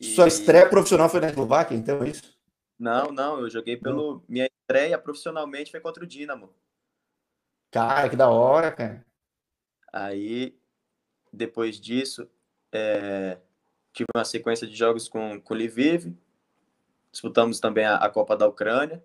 E... 0.00 0.14
Sua 0.14 0.28
estreia 0.28 0.68
profissional 0.68 1.08
foi 1.08 1.20
na 1.20 1.28
Eslováquia, 1.28 1.74
então 1.74 2.02
é 2.02 2.10
isso? 2.10 2.34
Não, 2.78 3.12
não, 3.12 3.40
eu 3.40 3.48
joguei 3.48 3.76
pelo. 3.76 4.22
Minha 4.28 4.48
estreia 4.60 4.98
profissionalmente 4.98 5.70
foi 5.70 5.80
contra 5.80 6.04
o 6.04 6.06
Dinamo. 6.06 6.50
Cara, 7.74 8.08
que 8.08 8.16
da 8.16 8.30
hora, 8.30 8.70
cara. 8.70 9.04
Aí, 9.92 10.56
depois 11.32 11.80
disso, 11.80 12.30
é... 12.72 13.38
tive 13.92 14.06
uma 14.14 14.24
sequência 14.24 14.66
de 14.66 14.74
jogos 14.74 15.08
com, 15.08 15.40
com 15.40 15.54
o 15.54 15.56
Lviv. 15.56 16.16
Disputamos 17.10 17.60
também 17.60 17.84
a, 17.84 17.96
a 17.96 18.08
Copa 18.08 18.36
da 18.36 18.46
Ucrânia 18.46 19.04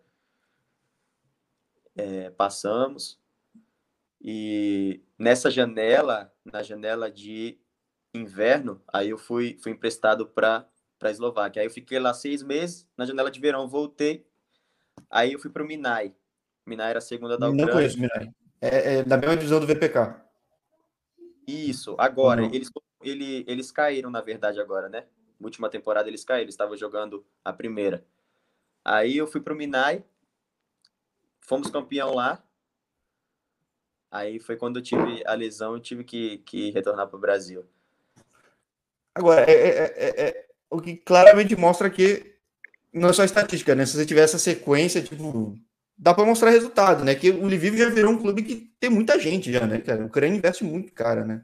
é, 1.99 2.29
passamos. 2.31 3.19
E 4.21 5.01
nessa 5.17 5.49
janela, 5.51 6.33
na 6.45 6.63
janela 6.63 7.11
de 7.11 7.57
inverno, 8.13 8.81
aí 8.91 9.09
eu 9.09 9.17
fui, 9.17 9.57
fui 9.61 9.71
emprestado 9.71 10.25
para 10.27 10.67
a 11.01 11.11
Eslováquia. 11.11 11.61
Aí 11.61 11.67
eu 11.67 11.71
fiquei 11.71 11.99
lá 11.99 12.13
seis 12.13 12.41
meses, 12.41 12.88
na 12.97 13.05
janela 13.05 13.31
de 13.31 13.39
verão 13.39 13.67
voltei. 13.67 14.25
Aí 15.09 15.33
eu 15.33 15.39
fui 15.39 15.49
para 15.49 15.63
o 15.63 15.67
Minai. 15.67 16.13
Minai 16.65 16.89
era 16.89 16.99
a 16.99 17.01
segunda 17.01 17.38
da 17.38 17.47
Ucrânia. 17.47 17.65
Não 17.65 17.73
conheço 17.73 17.99
Minai. 17.99 18.33
É, 18.61 18.95
é 18.95 19.03
da 19.03 19.17
mesma 19.17 19.35
divisão 19.35 19.59
do 19.59 19.67
VPK. 19.67 20.15
Isso, 21.47 21.95
agora, 21.97 22.45
eles, 22.45 22.69
ele, 23.01 23.43
eles 23.47 23.71
caíram, 23.71 24.09
na 24.09 24.21
verdade, 24.21 24.59
agora, 24.59 24.87
né? 24.87 25.05
última 25.45 25.69
temporada 25.69 26.09
eles 26.09 26.23
caíram, 26.23 26.43
eles 26.43 26.53
estavam 26.53 26.75
jogando 26.75 27.25
a 27.43 27.53
primeira. 27.53 28.05
Aí 28.83 29.17
eu 29.17 29.27
fui 29.27 29.41
para 29.41 29.53
o 29.53 29.55
Minai, 29.55 30.03
fomos 31.41 31.69
campeão 31.69 32.13
lá. 32.13 32.43
Aí 34.11 34.39
foi 34.39 34.57
quando 34.57 34.77
eu 34.77 34.83
tive 34.83 35.23
a 35.25 35.33
lesão 35.33 35.77
e 35.77 35.81
tive 35.81 36.03
que, 36.03 36.39
que 36.39 36.71
retornar 36.71 37.07
para 37.07 37.17
o 37.17 37.19
Brasil. 37.19 37.65
Agora, 39.13 39.49
é, 39.49 39.53
é, 39.53 40.27
é, 40.27 40.47
o 40.69 40.81
que 40.81 40.95
claramente 40.95 41.55
mostra 41.55 41.89
que 41.89 42.35
não 42.91 43.09
é 43.09 43.13
só 43.13 43.23
estatística, 43.23 43.75
né? 43.75 43.85
Se 43.85 43.93
você 43.93 44.05
tiver 44.05 44.21
essa 44.21 44.39
sequência, 44.39 45.01
tipo, 45.01 45.55
dá 46.00 46.13
para 46.13 46.25
mostrar 46.25 46.50
resultado, 46.51 47.03
né? 47.03 47.13
Que 47.13 47.29
o 47.29 47.46
Lviv 47.46 47.77
já 47.77 47.89
virou 47.89 48.13
um 48.13 48.18
clube 48.18 48.41
que 48.41 48.56
tem 48.79 48.89
muita 48.89 49.20
gente 49.20 49.51
já, 49.51 49.68
né, 49.68 49.79
cara? 49.82 50.03
O 50.03 50.06
Ucrânia 50.08 50.38
investe 50.38 50.63
muito, 50.63 50.94
cara, 50.94 51.25
né? 51.25 51.44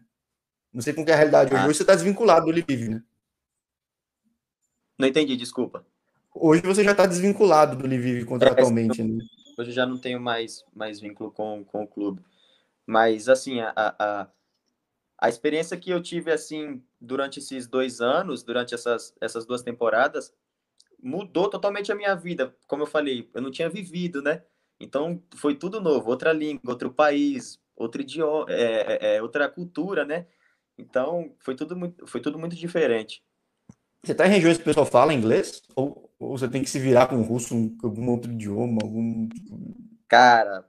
Não 0.73 0.81
sei 0.81 0.93
como 0.93 1.07
é 1.09 1.13
a 1.13 1.15
realidade 1.17 1.53
hoje. 1.53 1.61
Ah. 1.61 1.67
Hoje 1.67 1.77
você 1.77 1.83
está 1.83 1.93
desvinculado 1.93 2.45
do 2.45 2.51
Lviv, 2.51 2.89
né? 2.89 3.03
Não 4.97 5.07
entendi, 5.07 5.35
desculpa. 5.35 5.85
Hoje 6.33 6.61
você 6.61 6.83
já 6.83 6.91
está 6.91 7.05
desvinculado 7.05 7.75
do 7.75 7.85
Lviv 7.85 8.25
contratualmente, 8.25 9.01
é, 9.01 9.03
né? 9.03 9.25
Hoje 9.57 9.71
eu 9.71 9.75
já 9.75 9.85
não 9.85 9.97
tenho 9.97 10.19
mais, 10.19 10.63
mais 10.73 11.01
vínculo 11.01 11.31
com, 11.31 11.63
com 11.65 11.83
o 11.83 11.87
clube. 11.87 12.21
Mas, 12.85 13.27
assim, 13.27 13.59
a, 13.59 13.73
a, 13.75 14.27
a 15.19 15.29
experiência 15.29 15.77
que 15.77 15.89
eu 15.89 16.01
tive, 16.01 16.31
assim, 16.31 16.81
durante 16.99 17.39
esses 17.39 17.67
dois 17.67 17.99
anos, 17.99 18.43
durante 18.43 18.73
essas, 18.73 19.13
essas 19.19 19.45
duas 19.45 19.61
temporadas, 19.63 20.33
mudou 21.05 21.47
totalmente 21.47 21.91
a 21.91 21.95
minha 21.95 22.15
vida. 22.15 22.55
Como 22.67 22.81
eu 22.81 22.87
falei, 22.87 23.29
eu 23.31 23.41
não 23.41 23.51
tinha 23.51 23.69
vivido, 23.69 24.23
né? 24.23 24.43
Então, 24.79 25.21
foi 25.35 25.53
tudo 25.53 25.79
novo. 25.79 26.09
Outra 26.09 26.33
língua, 26.33 26.71
outro 26.71 26.91
país, 26.91 27.61
outro 27.75 28.01
idioma, 28.01 28.47
é, 28.49 29.13
é, 29.13 29.15
é 29.15 29.21
outra 29.21 29.47
cultura, 29.47 30.03
né? 30.03 30.25
Então, 30.75 31.35
foi 31.39 31.55
tudo 31.55 31.75
muito, 31.75 32.07
foi 32.07 32.19
tudo 32.19 32.39
muito 32.39 32.55
diferente. 32.55 33.23
Você 34.03 34.13
está 34.13 34.25
em 34.25 34.31
regiões 34.31 34.57
que 34.57 34.63
o 34.63 34.65
pessoal 34.65 34.85
fala 34.85 35.13
inglês? 35.13 35.61
Ou, 35.75 36.11
ou 36.17 36.37
você 36.37 36.47
tem 36.47 36.63
que 36.63 36.69
se 36.69 36.79
virar 36.79 37.05
com 37.05 37.21
russo, 37.21 37.55
com 37.79 37.87
algum 37.87 38.09
outro 38.09 38.31
idioma? 38.31 38.79
Algum... 38.81 39.29
Cara, 40.07 40.67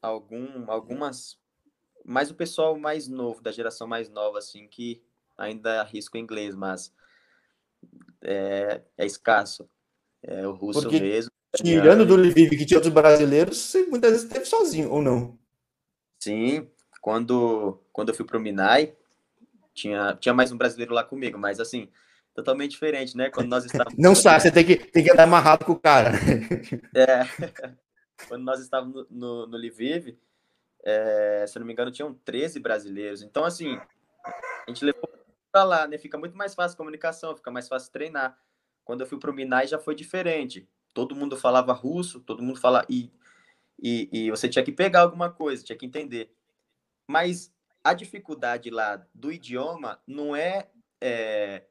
algum, 0.00 0.70
algumas. 0.70 1.36
Mas 2.04 2.30
o 2.30 2.34
pessoal 2.34 2.78
mais 2.78 3.08
novo, 3.08 3.42
da 3.42 3.50
geração 3.50 3.88
mais 3.88 4.08
nova, 4.08 4.38
assim, 4.38 4.68
que 4.68 5.02
ainda 5.36 5.80
arrisca 5.80 6.16
o 6.16 6.20
inglês, 6.20 6.54
mas 6.54 6.92
é, 8.22 8.80
é 8.96 9.06
escasso. 9.06 9.68
É 10.22 10.46
o 10.46 10.52
russo 10.52 10.82
Porque, 10.82 11.00
mesmo. 11.00 11.30
Tirando 11.56 12.04
do 12.04 12.16
Lviv, 12.16 12.50
que 12.50 12.66
tinha 12.66 12.78
outros 12.78 12.92
brasileiros, 12.92 13.56
você 13.58 13.86
muitas 13.86 14.10
vezes 14.10 14.26
esteve 14.26 14.44
sozinho, 14.44 14.90
ou 14.90 15.00
não? 15.00 15.38
Sim, 16.22 16.68
quando, 17.00 17.80
quando 17.92 18.10
eu 18.10 18.14
fui 18.14 18.26
para 18.26 18.36
o 18.36 18.40
Minai, 18.40 18.94
tinha, 19.72 20.14
tinha 20.20 20.34
mais 20.34 20.52
um 20.52 20.58
brasileiro 20.58 20.92
lá 20.92 21.02
comigo, 21.02 21.38
mas 21.38 21.58
assim, 21.58 21.88
totalmente 22.34 22.72
diferente, 22.72 23.16
né? 23.16 23.30
Quando 23.30 23.48
nós 23.48 23.64
estávamos. 23.64 23.96
Não 23.98 24.14
sabe, 24.14 24.42
você 24.42 24.50
tem 24.50 24.64
que, 24.64 24.76
tem 24.76 25.04
que 25.04 25.10
andar 25.10 25.24
amarrado 25.24 25.64
com 25.64 25.72
o 25.72 25.78
cara. 25.78 26.12
É. 26.94 27.24
Quando 28.28 28.42
nós 28.42 28.60
estávamos 28.60 29.06
no, 29.10 29.46
no, 29.46 29.46
no 29.46 29.56
Lviv, 29.56 30.18
é, 30.84 31.44
se 31.46 31.56
eu 31.56 31.60
não 31.60 31.66
me 31.66 31.72
engano, 31.72 31.92
tinham 31.92 32.14
13 32.24 32.58
brasileiros. 32.58 33.22
Então, 33.22 33.44
assim, 33.44 33.78
a 34.24 34.64
gente 34.66 34.84
levou 34.84 35.08
para 35.50 35.64
lá, 35.64 35.86
né? 35.86 35.98
Fica 35.98 36.18
muito 36.18 36.36
mais 36.36 36.54
fácil 36.54 36.74
a 36.74 36.78
comunicação, 36.78 37.36
fica 37.36 37.50
mais 37.50 37.68
fácil 37.68 37.92
treinar. 37.92 38.38
Quando 38.84 39.02
eu 39.02 39.06
fui 39.06 39.18
para 39.18 39.30
o 39.30 39.34
Minas 39.34 39.70
já 39.70 39.78
foi 39.78 39.94
diferente. 39.94 40.68
Todo 40.94 41.14
mundo 41.14 41.36
falava 41.36 41.72
russo, 41.72 42.20
todo 42.20 42.42
mundo 42.42 42.58
fala 42.58 42.84
e, 42.88 43.12
e, 43.78 44.08
e 44.12 44.30
você 44.30 44.48
tinha 44.48 44.64
que 44.64 44.72
pegar 44.72 45.02
alguma 45.02 45.30
coisa, 45.30 45.62
tinha 45.62 45.78
que 45.78 45.86
entender. 45.86 46.34
Mas 47.06 47.52
a 47.84 47.94
dificuldade 47.94 48.70
lá 48.70 49.06
do 49.14 49.30
idioma 49.32 50.00
não 50.06 50.34
é, 50.34 50.68
é 51.00 51.64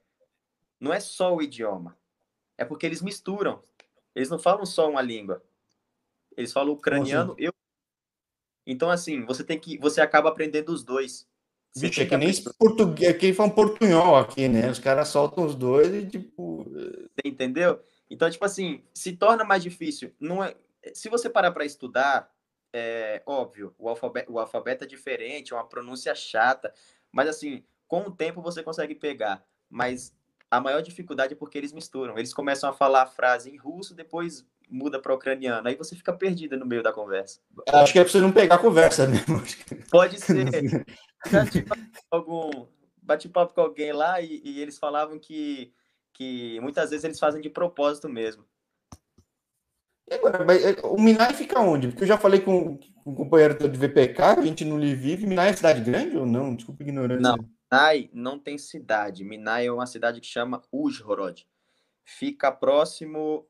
não 0.80 0.94
é 0.94 1.00
só 1.00 1.36
o 1.36 1.42
idioma. 1.42 1.98
É 2.58 2.66
porque 2.66 2.86
eles 2.86 3.02
misturam. 3.02 3.64
Eles 4.16 4.30
não 4.30 4.40
falam 4.40 4.66
só 4.66 4.90
uma 4.90 5.02
língua. 5.02 5.44
Eles 6.36 6.52
falam 6.52 6.74
ucraniano, 6.74 7.36
eu. 7.38 7.54
Então, 8.66 8.90
assim, 8.90 9.26
você 9.26 9.44
tem 9.44 9.60
que. 9.60 9.78
Você 9.78 10.02
acaba 10.02 10.30
aprendendo 10.30 10.70
os 10.72 10.84
dois. 10.84 11.28
Vixe, 11.76 12.02
é 12.02 12.06
que, 12.06 12.10
que 12.10 12.18
nem 12.18 12.34
português, 12.58 13.18
quem 13.18 13.34
fala 13.34 13.50
um 13.50 13.54
portunhol 13.54 14.16
aqui, 14.16 14.48
né? 14.48 14.70
Os 14.70 14.80
caras 14.80 15.10
soltam 15.10 15.46
os 15.46 15.56
dois 15.56 15.94
e, 15.94 16.06
tipo. 16.06 16.66
Você 16.66 17.28
entendeu? 17.28 17.80
Então, 18.10 18.30
tipo 18.30 18.46
assim, 18.46 18.84
se 18.94 19.14
torna 19.14 19.44
mais 19.44 19.62
difícil. 19.62 20.12
Não 20.20 20.44
é... 20.44 20.56
Se 20.94 21.10
você 21.10 21.30
parar 21.30 21.52
para 21.52 21.66
estudar, 21.66 22.32
é 22.74 23.22
óbvio, 23.26 23.74
o 23.78 23.90
alfabeto, 23.90 24.32
o 24.32 24.40
alfabeto 24.40 24.84
é 24.84 24.88
diferente, 24.88 25.54
é 25.54 25.56
uma 25.56 25.68
pronúncia 25.68 26.16
chata, 26.16 26.74
mas 27.12 27.28
assim, 27.28 27.64
com 27.88 28.02
o 28.02 28.12
tempo 28.12 28.42
você 28.42 28.64
consegue 28.64 28.96
pegar. 28.96 29.44
Mas 29.70 30.16
a 30.50 30.62
maior 30.62 30.82
dificuldade 30.82 31.34
é 31.34 31.36
porque 31.36 31.58
eles 31.58 31.74
misturam. 31.74 32.18
Eles 32.18 32.34
começam 32.34 32.70
a 32.70 32.74
falar 32.74 33.04
a 33.04 33.08
frase 33.08 33.50
em 33.50 33.58
russo, 33.58 33.94
depois 33.94 34.46
muda 34.70 35.00
para 35.00 35.14
ucraniano. 35.14 35.68
Aí 35.68 35.76
você 35.76 35.96
fica 35.96 36.14
perdida 36.14 36.58
no 36.58 36.66
meio 36.66 36.84
da 36.84 36.92
conversa. 36.92 37.40
Acho 37.70 37.94
que 37.94 38.00
é 38.00 38.04
para 38.04 38.12
você 38.12 38.20
não 38.20 38.32
pegar 38.32 38.56
a 38.56 38.60
conversa 38.60 39.08
mesmo. 39.08 39.42
Pode 39.90 40.20
ser. 40.20 40.86
bate 41.32 41.66
algum 42.12 42.68
bate-papo 43.02 43.54
com 43.54 43.62
alguém 43.62 43.94
lá 43.94 44.22
e, 44.22 44.42
e, 44.44 44.62
eles 44.62 44.78
falavam 44.78 45.18
que, 45.18 45.74
que 46.14 46.60
muitas 46.60 46.90
vezes 46.90 47.06
eles 47.06 47.20
fazem 47.20 47.42
de 47.42 47.50
propósito 47.50 48.10
mesmo. 48.10 48.46
Agora, 50.12 50.46
é, 50.56 50.86
o 50.86 51.00
Minai 51.00 51.34
fica 51.34 51.60
onde? 51.60 51.88
Porque 51.88 52.04
eu 52.04 52.08
já 52.08 52.18
falei 52.18 52.40
com, 52.40 52.78
com 52.78 53.12
um 53.12 53.16
companheiro 53.16 53.58
de 53.70 53.78
VPK, 53.78 54.22
a 54.22 54.42
gente 54.42 54.64
não 54.64 54.80
lhe 54.80 54.96
vive. 54.96 55.28
Minai 55.28 55.50
é 55.50 55.54
cidade 55.54 55.82
grande 55.82 56.18
ou 56.18 56.26
não? 56.26 56.56
Desculpa 56.56 56.84
a 56.84 56.86
ignorância. 56.86 57.22
Não, 57.22 57.38
Minai 57.72 58.10
não 58.14 58.40
tem 58.40 58.58
cidade. 58.58 59.24
Minai 59.24 59.68
é 59.68 59.72
uma 59.72 59.86
cidade 59.86 60.22
que 60.22 60.28
chama 60.28 60.62
Uzhhorod. 60.72 61.46
Fica 62.06 62.52
próximo. 62.52 63.46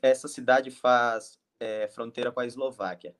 Essa 0.00 0.28
cidade 0.28 0.70
faz 0.70 1.36
é, 1.58 1.88
fronteira 1.88 2.30
com 2.30 2.38
a 2.38 2.46
Eslováquia. 2.46 3.14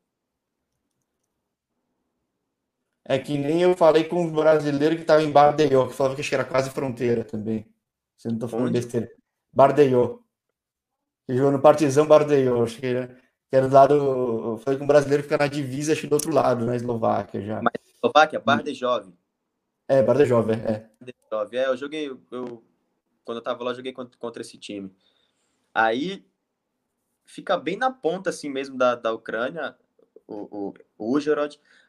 É 3.05 3.19
que 3.19 3.37
nem 3.37 3.63
eu 3.63 3.77
falei 3.77 4.05
com 4.05 4.23
um 4.23 4.33
brasileiro 4.33 4.95
que 4.95 5.03
estava 5.03 5.23
em 5.23 5.31
Bardeió, 5.31 5.89
que 5.89 5.95
falava 5.95 6.15
que 6.15 6.35
era 6.35 6.45
quase 6.45 6.71
fronteira 6.71 7.25
também. 7.25 7.67
Você 8.17 8.29
não 8.29 8.37
está 8.37 8.47
falando 8.47 8.67
Onde? 8.67 8.79
besteira. 8.79 9.11
Bardeió. 9.53 10.19
Que 11.27 11.37
jogou 11.37 11.53
no 11.53 11.61
Partizão 11.61 12.07
Bardeió. 12.07 12.63
Acho 12.63 12.79
que 12.79 12.87
era, 12.87 13.09
que 13.51 13.57
era 13.57 13.69
do 13.69 13.75
lado. 13.75 13.95
Eu 13.95 14.59
falei 14.59 14.79
com 14.79 14.85
um 14.85 14.89
brasileiro 14.89 15.23
que 15.23 15.29
fica 15.29 15.43
na 15.43 15.51
divisa, 15.51 15.93
acho 15.93 16.03
que 16.03 16.07
do 16.07 16.15
outro 16.15 16.33
lado, 16.33 16.65
na 16.65 16.77
Eslováquia 16.77 17.41
já. 17.43 17.61
Mas 17.61 17.75
Eslováquia, 17.85 18.39
Bardejov. 18.39 19.13
É, 19.89 20.03
Bardejov, 20.03 20.51
é. 20.53 20.89
Bardejov, 21.01 21.57
é. 21.57 21.67
Eu 21.67 21.77
joguei. 21.77 22.09
Eu, 22.09 22.63
quando 23.25 23.37
eu 23.37 23.41
estava 23.41 23.65
lá, 23.65 23.73
eu 23.73 23.77
joguei 23.77 23.93
contra, 23.93 24.17
contra 24.17 24.43
esse 24.43 24.57
time. 24.57 24.95
Aí 25.75 26.25
fica 27.25 27.57
bem 27.57 27.77
na 27.77 27.91
ponta 27.91 28.31
assim 28.31 28.49
mesmo 28.49 28.77
da, 28.77 28.95
da 28.95 29.13
Ucrânia 29.13 29.77
o, 30.33 30.75
o. 30.99 31.19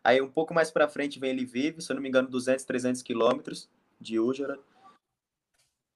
Aí 0.04 0.22
um 0.22 0.30
pouco 0.30 0.54
mais 0.54 0.72
para 0.72 0.88
frente 0.88 1.20
vem 1.20 1.32
ele 1.32 1.46
vive, 1.46 1.82
se 1.82 1.92
eu 1.92 1.96
não 1.96 2.02
me 2.02 2.10
engano, 2.10 2.28
200, 2.28 2.64
300 2.66 3.02
quilômetros 3.02 3.70
de 4.00 4.20
Uzhhorod. 4.20 4.62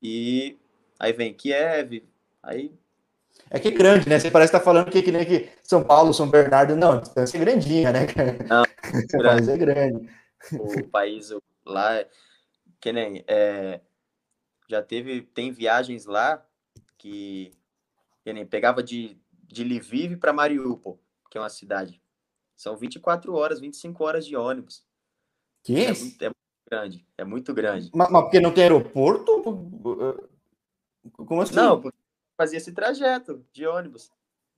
E 0.01 0.57
aí 0.99 1.11
vem 1.13 1.33
Kiev, 1.33 2.03
aí... 2.41 2.71
É 3.49 3.59
que 3.59 3.67
é 3.67 3.71
grande, 3.71 4.09
né? 4.09 4.19
Você 4.19 4.31
parece 4.31 4.49
estar 4.49 4.59
tá 4.59 4.65
falando 4.65 4.89
que, 4.89 5.01
que 5.01 5.11
nem 5.11 5.25
que 5.25 5.49
São 5.63 5.83
Paulo, 5.83 6.13
São 6.13 6.29
Bernardo, 6.29 6.75
não, 6.75 6.99
distância 6.99 7.37
é 7.37 7.39
grandinha, 7.39 7.91
né? 7.91 8.07
Não, 8.47 8.63
o 9.19 9.23
país 9.23 9.47
é 9.47 9.57
grande. 9.57 10.09
O 10.53 10.87
país 10.89 11.33
lá, 11.65 12.03
que 12.79 12.91
nem, 12.91 13.23
é, 13.27 13.79
já 14.67 14.81
teve, 14.81 15.21
tem 15.21 15.51
viagens 15.51 16.05
lá 16.05 16.43
que, 16.97 17.51
que 18.23 18.33
nem 18.33 18.45
pegava 18.45 18.83
de, 18.83 19.17
de 19.43 19.63
Lviv 19.63 20.17
para 20.17 20.33
Mariupol, 20.33 20.99
que 21.29 21.37
é 21.37 21.41
uma 21.41 21.49
cidade. 21.49 22.01
São 22.57 22.75
24 22.75 23.33
horas, 23.35 23.59
25 23.59 24.03
horas 24.03 24.25
de 24.25 24.35
ônibus. 24.35 24.83
Que 25.63 25.85
é, 25.85 25.93
muito, 25.93 26.21
é 26.23 26.27
muito 26.27 26.69
grande, 26.69 27.07
é 27.17 27.23
muito 27.23 27.53
grande. 27.53 27.91
Mas, 27.93 28.09
mas, 28.09 28.23
porque 28.23 28.39
não 28.39 28.51
tem 28.51 28.63
aeroporto? 28.63 29.43
Como 31.13 31.41
assim? 31.41 31.55
Não, 31.55 31.79
porque 31.79 31.97
fazia 32.35 32.57
esse 32.57 32.73
trajeto 32.73 33.45
de 33.53 33.67
ônibus. 33.67 34.11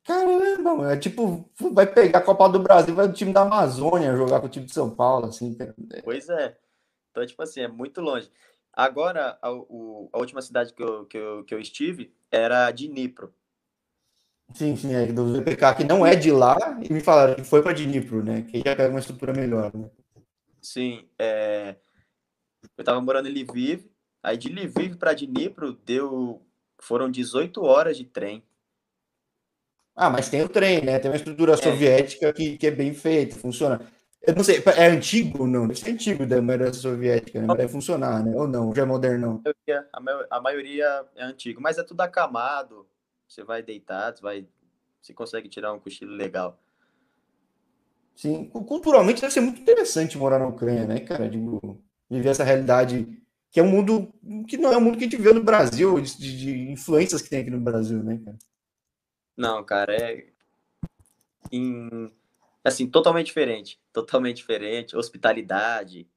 Caramba, 0.06 0.94
é 0.94 0.98
tipo, 0.98 1.48
vai 1.74 1.86
pegar 1.86 2.20
a 2.20 2.24
Copa 2.24 2.48
do 2.48 2.60
Brasil, 2.60 2.96
vai 2.96 3.06
o 3.06 3.14
time 3.14 3.34
da 3.34 3.42
Amazônia 3.42 4.16
jogar 4.16 4.40
com 4.40 4.48
o 4.48 4.50
time 4.50 4.66
de 4.66 4.74
São 4.74 4.90
Paulo, 4.90 5.28
assim. 5.28 5.58
Pois 6.04 6.30
é. 6.30 6.58
Então, 7.12 7.26
tipo 7.26 7.42
assim, 7.44 7.62
é 7.62 7.68
muito 7.68 8.00
longe. 8.00 8.32
Agora, 8.72 9.38
a, 9.42 9.48
a 9.50 10.18
última 10.18 10.42
cidade 10.42 10.74
que 10.74 10.82
eu, 10.82 11.06
que, 11.06 11.18
eu, 11.18 11.44
que 11.44 11.54
eu 11.54 11.60
estive 11.60 12.16
era 12.32 12.72
Dnipro. 12.72 13.34
Sim, 14.54 14.76
sim, 14.76 14.94
é 14.94 15.06
do 15.06 15.34
VPK, 15.34 15.76
que 15.76 15.84
não 15.84 16.06
é 16.06 16.16
de 16.16 16.32
lá, 16.32 16.58
e 16.82 16.92
me 16.92 17.02
falaram 17.02 17.36
que 17.36 17.44
foi 17.44 17.62
para 17.62 17.74
Dnipro, 17.74 18.24
né? 18.24 18.42
Que 18.42 18.58
já 18.58 18.76
pega 18.76 18.90
uma 18.90 19.00
estrutura 19.00 19.32
melhor, 19.32 19.72
né? 19.76 19.90
Sim, 20.62 21.08
é... 21.18 21.76
eu 22.78 22.82
estava 22.82 23.00
morando 23.00 23.30
em 23.30 23.44
Lviv, 23.44 23.86
aí 24.24 24.38
de 24.38 24.50
Lviv 24.50 24.98
para 24.98 25.14
Dnipro 25.14 25.74
deu... 25.86 26.42
foram 26.82 27.10
18 27.10 27.64
horas 27.64 27.96
de 27.96 28.06
trem. 28.06 28.44
Ah, 29.96 30.10
mas 30.10 30.30
tem 30.30 30.42
o 30.42 30.50
trem, 30.50 30.84
né? 30.84 30.98
Tem 30.98 31.12
uma 31.12 31.18
estrutura 31.18 31.54
é. 31.54 31.58
soviética 31.58 32.34
que, 32.34 32.58
que 32.58 32.68
é 32.68 32.72
bem 32.72 32.94
feita, 32.94 33.36
funciona. 33.36 33.80
Eu 34.22 34.36
não 34.36 34.44
sei, 34.44 34.62
é 34.76 34.88
antigo 34.88 35.44
ou 35.44 35.48
não? 35.48 35.68
Deve 35.68 35.80
ser 35.80 35.92
antigo 35.92 36.26
da 36.26 36.42
maioria 36.42 36.74
soviética, 36.74 37.40
né? 37.40 37.48
Mas 37.48 37.58
deve 37.58 37.72
funcionar, 37.72 38.24
né? 38.24 38.36
Ou 38.36 38.48
não? 38.48 38.74
Já 38.76 38.82
é 38.82 38.86
moderno? 38.86 39.42
A 40.30 40.42
maioria 40.42 41.06
é 41.16 41.24
antigo, 41.24 41.62
mas 41.62 41.78
é 41.78 41.84
tudo 41.84 42.02
acamado 42.02 42.89
você 43.30 43.44
vai 43.44 43.62
deitar, 43.62 44.16
você 44.16 44.22
vai. 44.22 44.48
Você 45.02 45.14
consegue 45.14 45.48
tirar 45.48 45.72
um 45.72 45.80
cochilo 45.80 46.12
legal. 46.12 46.60
Sim, 48.16 48.50
culturalmente 48.50 49.22
deve 49.22 49.32
ser 49.32 49.40
muito 49.40 49.62
interessante 49.62 50.18
morar 50.18 50.40
na 50.40 50.48
Ucrânia, 50.48 50.86
né, 50.86 51.00
cara? 51.00 51.30
Digo, 51.30 51.82
viver 52.10 52.30
essa 52.30 52.44
realidade 52.44 53.08
que 53.50 53.60
é 53.60 53.64
um 53.64 53.70
mundo 53.70 54.14
que 54.46 54.58
não 54.58 54.74
é 54.74 54.78
um 54.78 54.82
mundo 54.82 54.98
que 54.98 55.06
a 55.06 55.08
gente 55.10 55.22
vê 55.22 55.32
no 55.32 55.44
Brasil, 55.44 56.02
de, 56.02 56.38
de 56.38 56.72
influências 56.72 57.22
que 57.22 57.30
tem 57.30 57.40
aqui 57.40 57.50
no 57.50 57.62
Brasil, 57.62 58.04
né, 58.04 58.20
cara? 58.24 58.38
Não, 59.38 59.64
cara, 59.64 59.96
é 59.96 60.28
em, 61.52 62.12
assim, 62.64 62.88
totalmente 62.88 63.28
diferente, 63.28 63.80
totalmente 63.94 64.38
diferente, 64.38 64.98
hospitalidade, 64.98 66.08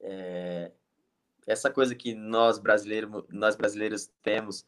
é, 0.00 0.72
essa 1.46 1.70
coisa 1.70 1.94
que 1.94 2.14
nós 2.14 2.58
brasileiros, 2.58 3.24
nós 3.28 3.56
brasileiros 3.56 4.10
temos, 4.22 4.64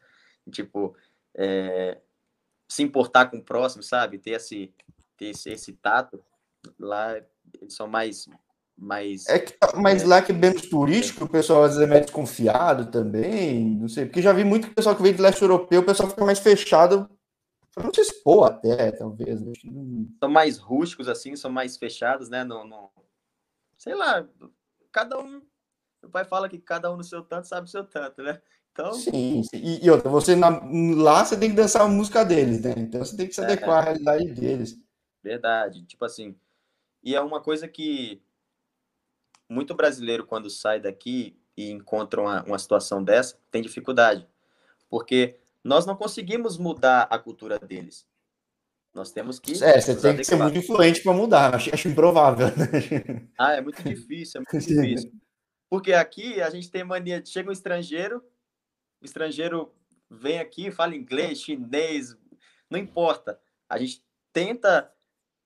tipo, 0.51 0.97
é, 1.37 2.01
se 2.69 2.83
importar 2.83 3.27
com 3.27 3.39
o 3.39 3.45
próximo, 3.45 3.83
sabe? 3.83 4.19
Ter 4.19 4.33
esse, 4.33 4.73
ter 5.17 5.27
esse, 5.27 5.51
esse 5.51 5.73
tato, 5.75 6.23
lá 6.79 7.17
eles 7.61 7.75
são 7.75 7.87
mais 7.87 8.29
mais. 8.77 9.27
É 9.29 9.39
que, 9.39 9.55
mas 9.77 10.03
é, 10.03 10.07
lá 10.07 10.21
que 10.23 10.33
é 10.33 10.35
menos 10.35 10.63
turístico, 10.63 11.25
o 11.25 11.29
pessoal 11.29 11.63
às 11.63 11.77
vezes 11.77 11.89
é 11.89 11.91
mais 11.91 12.07
desconfiado 12.07 12.91
também, 12.91 13.65
não 13.77 13.89
sei, 13.89 14.07
porque 14.07 14.21
já 14.21 14.33
vi 14.33 14.43
muito 14.43 14.75
pessoal 14.75 14.97
que 14.97 15.03
vem 15.03 15.15
do 15.15 15.23
leste 15.23 15.43
europeu, 15.43 15.81
o 15.81 15.85
pessoal 15.85 16.11
fica 16.11 16.25
mais 16.25 16.41
fechado 16.41 17.09
para 17.75 17.85
não 17.85 17.93
se 17.93 18.01
expor 18.01 18.47
até, 18.47 18.93
talvez. 18.93 19.41
São 20.21 20.31
mais 20.31 20.59
rústicos, 20.59 21.09
assim, 21.09 21.35
são 21.35 21.51
mais 21.51 21.77
fechados, 21.77 22.29
né? 22.29 22.45
No... 22.45 22.91
Sei 23.77 23.95
lá, 23.95 24.27
cada 24.93 25.19
um. 25.19 25.43
O 26.03 26.09
pai 26.09 26.25
fala 26.25 26.49
que 26.49 26.59
cada 26.59 26.93
um 26.93 26.97
no 26.97 27.03
seu 27.03 27.23
tanto 27.23 27.49
sabe 27.49 27.67
o 27.67 27.71
seu 27.71 27.83
tanto, 27.83 28.23
né? 28.23 28.41
Então... 28.75 28.93
Sim, 28.93 29.45
sim. 29.45 29.57
E, 29.57 29.87
e 29.87 29.91
outra, 29.91 30.11
você 30.11 30.35
na, 30.35 30.61
lá 30.97 31.25
você 31.25 31.39
tem 31.39 31.51
que 31.51 31.57
dançar 31.57 31.83
a 31.83 31.89
música 31.89 32.25
deles, 32.25 32.61
né? 32.61 32.75
Então 32.77 33.05
você 33.05 33.17
tem 33.17 33.29
que 33.29 33.35
se 33.35 33.41
é. 33.41 33.45
adequar 33.45 33.77
é, 33.77 33.79
à 33.79 33.85
realidade 33.85 34.33
deles. 34.33 34.77
Verdade. 35.23 35.85
Tipo 35.85 36.05
assim. 36.05 36.37
E 37.03 37.15
é 37.15 37.21
uma 37.21 37.41
coisa 37.41 37.69
que 37.69 38.21
muito 39.49 39.75
brasileiro, 39.75 40.27
quando 40.27 40.51
sai 40.51 40.81
daqui 40.81 41.39
e 41.57 41.71
encontra 41.71 42.21
uma, 42.21 42.43
uma 42.43 42.59
situação 42.59 43.03
dessa, 43.03 43.39
tem 43.49 43.63
dificuldade. 43.63 44.27
Porque 44.91 45.39
nós 45.63 45.87
não 45.87 45.95
conseguimos 45.95 46.59
mudar 46.59 47.07
a 47.09 47.17
cultura 47.17 47.59
deles. 47.61 48.05
Nós 48.93 49.13
temos 49.13 49.39
que. 49.39 49.53
É, 49.63 49.81
você 49.81 49.95
tem 49.95 50.17
que 50.17 50.25
ser 50.25 50.37
muito 50.37 50.59
influente 50.59 51.01
para 51.01 51.13
mudar. 51.13 51.55
Acho, 51.55 51.73
acho 51.73 51.89
improvável. 51.89 52.49
Né? 52.49 53.29
Ah, 53.39 53.53
é 53.53 53.61
muito 53.61 53.83
difícil, 53.83 54.41
é 54.41 54.45
muito 54.53 54.67
difícil. 54.67 55.13
Porque 55.69 55.93
aqui 55.93 56.41
a 56.41 56.51
gente 56.51 56.71
tem 56.71 56.85
mania. 56.85 57.23
Chega 57.25 57.49
um 57.49 57.53
estrangeiro, 57.53 58.23
o 59.05 59.07
estrangeiro 59.07 59.71
vem 60.11 60.39
aqui, 60.39 60.71
fala 60.71 60.97
inglês, 60.97 61.43
chinês, 61.43 62.17
não 62.71 62.79
importa. 62.79 63.39
A 63.69 63.79
gente 63.79 64.03
tenta 64.33 64.91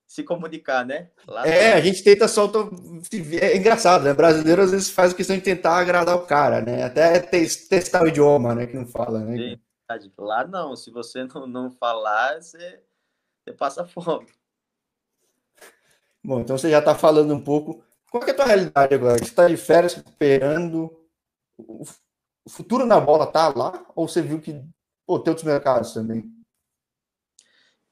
se 0.07 0.23
comunicar, 0.23 0.87
né? 0.87 1.11
Lá 1.27 1.47
é, 1.47 1.75
a 1.75 1.81
gente 1.81 2.03
tenta 2.03 2.29
só. 2.29 2.51
É 3.41 3.57
engraçado, 3.57 4.05
né? 4.05 4.15
Brasileiro 4.15 4.63
às 4.63 4.71
vezes 4.71 4.91
faz 4.91 5.13
questão 5.13 5.37
de 5.37 5.43
tentar 5.43 5.77
agradar 5.77 6.17
o 6.17 6.25
cara, 6.25 6.61
né? 6.61 6.85
Até 6.85 7.19
testar 7.19 8.05
o 8.05 8.09
idioma, 8.09 8.55
né? 8.55 8.67
Que 8.67 8.77
não 8.77 8.87
fala, 8.87 9.21
né? 9.21 9.37
Sim. 9.37 9.61
Lá 10.19 10.47
não, 10.47 10.77
se 10.77 10.91
você 10.91 11.25
não, 11.25 11.47
não 11.47 11.71
falar, 11.71 12.41
você, 12.41 12.83
você 13.43 13.53
passa 13.53 13.85
fome. 13.87 14.29
Bom, 16.23 16.41
então 16.41 16.57
você 16.57 16.71
já 16.71 16.79
está 16.79 16.95
falando 16.95 17.35
um 17.35 17.43
pouco. 17.43 17.83
Qual 18.11 18.23
é 18.23 18.31
a 18.31 18.35
tua 18.35 18.47
realidade 18.47 18.95
agora? 18.95 19.19
Você 19.19 19.25
está 19.25 19.49
de 19.49 19.57
férias 19.57 19.95
recuperando? 19.95 20.91
O 22.49 22.51
futuro 22.51 22.87
na 22.87 22.99
bola 22.99 23.27
tá 23.27 23.53
lá? 23.55 23.85
Ou 23.95 24.09
você 24.09 24.23
viu 24.23 24.41
que 24.41 24.55
pô, 25.07 25.19
tem 25.19 25.31
outros 25.31 25.45
mercados 25.45 25.93
também? 25.93 26.25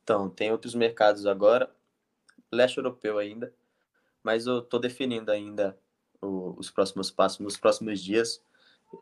Então, 0.02 0.30
tem 0.30 0.50
outros 0.50 0.74
mercados 0.74 1.26
agora 1.26 1.70
leste 2.50 2.78
europeu 2.78 3.18
ainda, 3.18 3.52
mas 4.22 4.46
eu 4.46 4.60
estou 4.60 4.80
definindo 4.80 5.30
ainda 5.30 5.78
o, 6.22 6.54
os 6.58 6.70
próximos 6.70 7.10
passos 7.10 7.38
nos 7.40 7.58
próximos 7.58 8.00
dias. 8.00 8.40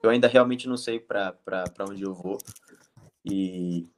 Eu 0.03 0.11
ainda 0.11 0.27
realmente 0.27 0.67
não 0.67 0.77
sei 0.77 0.99
para 0.99 1.37
onde 1.89 2.03
eu 2.03 2.13
vou. 2.13 2.37
E 3.25 3.89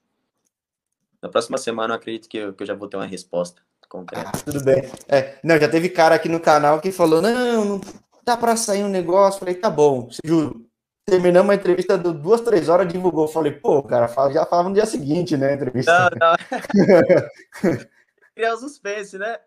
na 1.22 1.30
próxima 1.30 1.56
semana 1.56 1.94
eu 1.94 1.96
acredito 1.96 2.28
que 2.28 2.36
eu, 2.36 2.52
que 2.52 2.64
eu 2.64 2.66
já 2.66 2.74
vou 2.74 2.86
ter 2.86 2.98
uma 2.98 3.06
resposta 3.06 3.62
concreta. 3.88 4.28
Ah, 4.28 4.38
tudo 4.44 4.62
bem. 4.62 4.82
É, 5.08 5.40
não, 5.42 5.58
já 5.58 5.70
teve 5.70 5.88
cara 5.88 6.16
aqui 6.16 6.28
no 6.28 6.38
canal 6.38 6.82
que 6.82 6.92
falou: 6.92 7.22
não, 7.22 7.64
não 7.64 7.80
dá 8.26 8.36
para 8.36 8.56
sair 8.56 8.84
um 8.84 8.90
negócio. 8.90 9.38
Falei, 9.38 9.54
tá 9.54 9.70
bom, 9.70 10.10
juro. 10.22 10.65
Terminamos 11.08 11.50
a 11.50 11.54
entrevista 11.54 11.96
de 11.96 12.12
duas, 12.12 12.40
três 12.40 12.68
horas, 12.68 12.92
divulgou. 12.92 13.28
Falei, 13.28 13.52
pô, 13.52 13.82
cara, 13.82 14.08
já 14.30 14.44
falava 14.44 14.68
no 14.68 14.74
dia 14.74 14.86
seguinte, 14.86 15.36
né? 15.36 15.50
A 15.50 15.54
entrevista. 15.54 16.10
Não, 16.10 16.30
não. 16.30 17.86
criar 18.36 18.54
o 18.54 18.58
suspense, 18.58 19.16
né? 19.16 19.38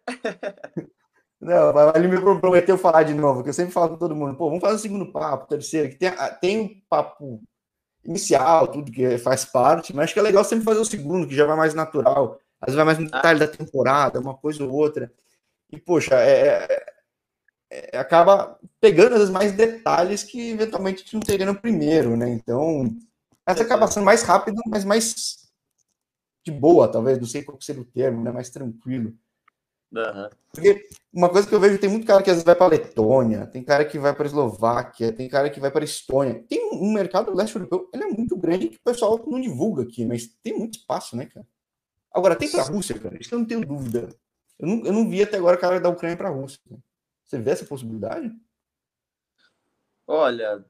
Não, 1.39 1.71
ele 1.95 2.07
me 2.09 2.19
prometeu 2.39 2.77
falar 2.77 3.03
de 3.03 3.13
novo, 3.13 3.43
que 3.43 3.49
eu 3.49 3.53
sempre 3.53 3.71
falo 3.71 3.89
com 3.89 3.97
todo 3.97 4.15
mundo, 4.15 4.35
pô, 4.35 4.47
vamos 4.47 4.59
fazer 4.61 4.75
o 4.75 4.79
segundo 4.79 5.09
papo, 5.09 5.47
terceiro, 5.47 5.89
que 5.89 5.95
tem, 5.95 6.11
tem 6.41 6.59
um 6.59 6.81
papo 6.89 7.41
inicial, 8.03 8.67
tudo 8.67 8.91
que 8.91 9.17
faz 9.19 9.45
parte, 9.45 9.95
mas 9.95 10.05
acho 10.05 10.13
que 10.13 10.19
é 10.19 10.23
legal 10.23 10.43
sempre 10.43 10.65
fazer 10.65 10.81
o 10.81 10.85
segundo, 10.85 11.27
que 11.27 11.35
já 11.35 11.45
vai 11.45 11.55
mais 11.55 11.73
natural, 11.73 12.39
às 12.59 12.73
vezes 12.73 12.75
vai 12.75 12.83
mais 12.83 12.97
no 12.97 13.07
ah. 13.13 13.15
detalhe 13.15 13.39
da 13.39 13.47
temporada, 13.47 14.19
uma 14.19 14.35
coisa 14.35 14.65
ou 14.65 14.71
outra. 14.71 15.09
E, 15.71 15.79
poxa, 15.79 16.15
é, 16.15 16.78
é, 17.71 17.97
acaba 17.97 18.59
pegando 18.79 19.13
às 19.13 19.19
vezes 19.19 19.33
mais 19.33 19.51
detalhes 19.51 20.23
que 20.23 20.51
eventualmente 20.51 20.97
a 20.97 20.99
gente 20.99 21.13
não 21.13 21.21
teria 21.21 21.45
no 21.45 21.59
primeiro, 21.59 22.17
né? 22.17 22.29
Então, 22.29 22.89
essa 23.45 23.63
acaba 23.63 23.87
sendo 23.87 24.05
mais 24.05 24.23
rápido, 24.23 24.61
mas 24.67 24.83
mais 24.83 25.49
de 26.43 26.51
boa, 26.51 26.87
talvez, 26.87 27.19
não 27.19 27.27
sei 27.27 27.43
qual 27.43 27.59
seria 27.61 27.81
o 27.81 27.85
termo, 27.85 28.23
né? 28.23 28.31
Mais 28.31 28.49
tranquilo. 28.49 29.13
Uhum. 29.91 30.29
Porque 30.51 30.87
uma 31.11 31.29
coisa 31.29 31.47
que 31.47 31.53
eu 31.53 31.59
vejo, 31.59 31.79
tem 31.79 31.89
muito 31.89 32.05
cara 32.05 32.21
que 32.21 32.29
às 32.29 32.35
vezes 32.35 32.45
vai 32.45 32.55
para 32.55 32.67
Letônia, 32.67 33.47
tem 33.47 33.63
cara 33.63 33.83
que 33.83 33.97
vai 33.97 34.15
para 34.15 34.27
Eslováquia, 34.27 35.11
tem 35.11 35.27
cara 35.27 35.49
que 35.49 35.59
vai 35.59 35.71
para 35.71 35.83
Estônia. 35.83 36.43
Tem 36.47 36.69
um 36.73 36.93
mercado 36.93 37.33
leste 37.35 37.55
europeu, 37.55 37.89
ele 37.93 38.03
é 38.03 38.07
muito 38.07 38.37
grande 38.37 38.69
que 38.69 38.77
o 38.77 38.83
pessoal 38.83 39.19
não 39.27 39.41
divulga 39.41 39.83
aqui, 39.83 40.05
mas 40.05 40.27
tem 40.43 40.57
muito 40.57 40.77
espaço, 40.77 41.15
né, 41.15 41.25
cara? 41.25 41.45
Agora, 42.11 42.35
tem 42.35 42.49
para 42.49 42.61
a 42.61 42.65
Rússia, 42.65 42.97
cara, 42.99 43.17
isso 43.19 43.33
eu 43.33 43.39
não 43.39 43.45
tenho 43.45 43.65
dúvida. 43.65 44.09
Eu 44.57 44.67
não, 44.67 44.85
eu 44.85 44.93
não 44.93 45.09
vi 45.09 45.21
até 45.21 45.37
agora 45.37 45.57
cara 45.57 45.79
da 45.79 45.89
Ucrânia 45.89 46.17
para 46.17 46.29
a 46.29 46.31
Rússia. 46.31 46.59
Você 47.29 47.37
vê 47.37 47.51
essa 47.51 47.63
possibilidade? 47.63 48.35
Olha, 50.07 50.65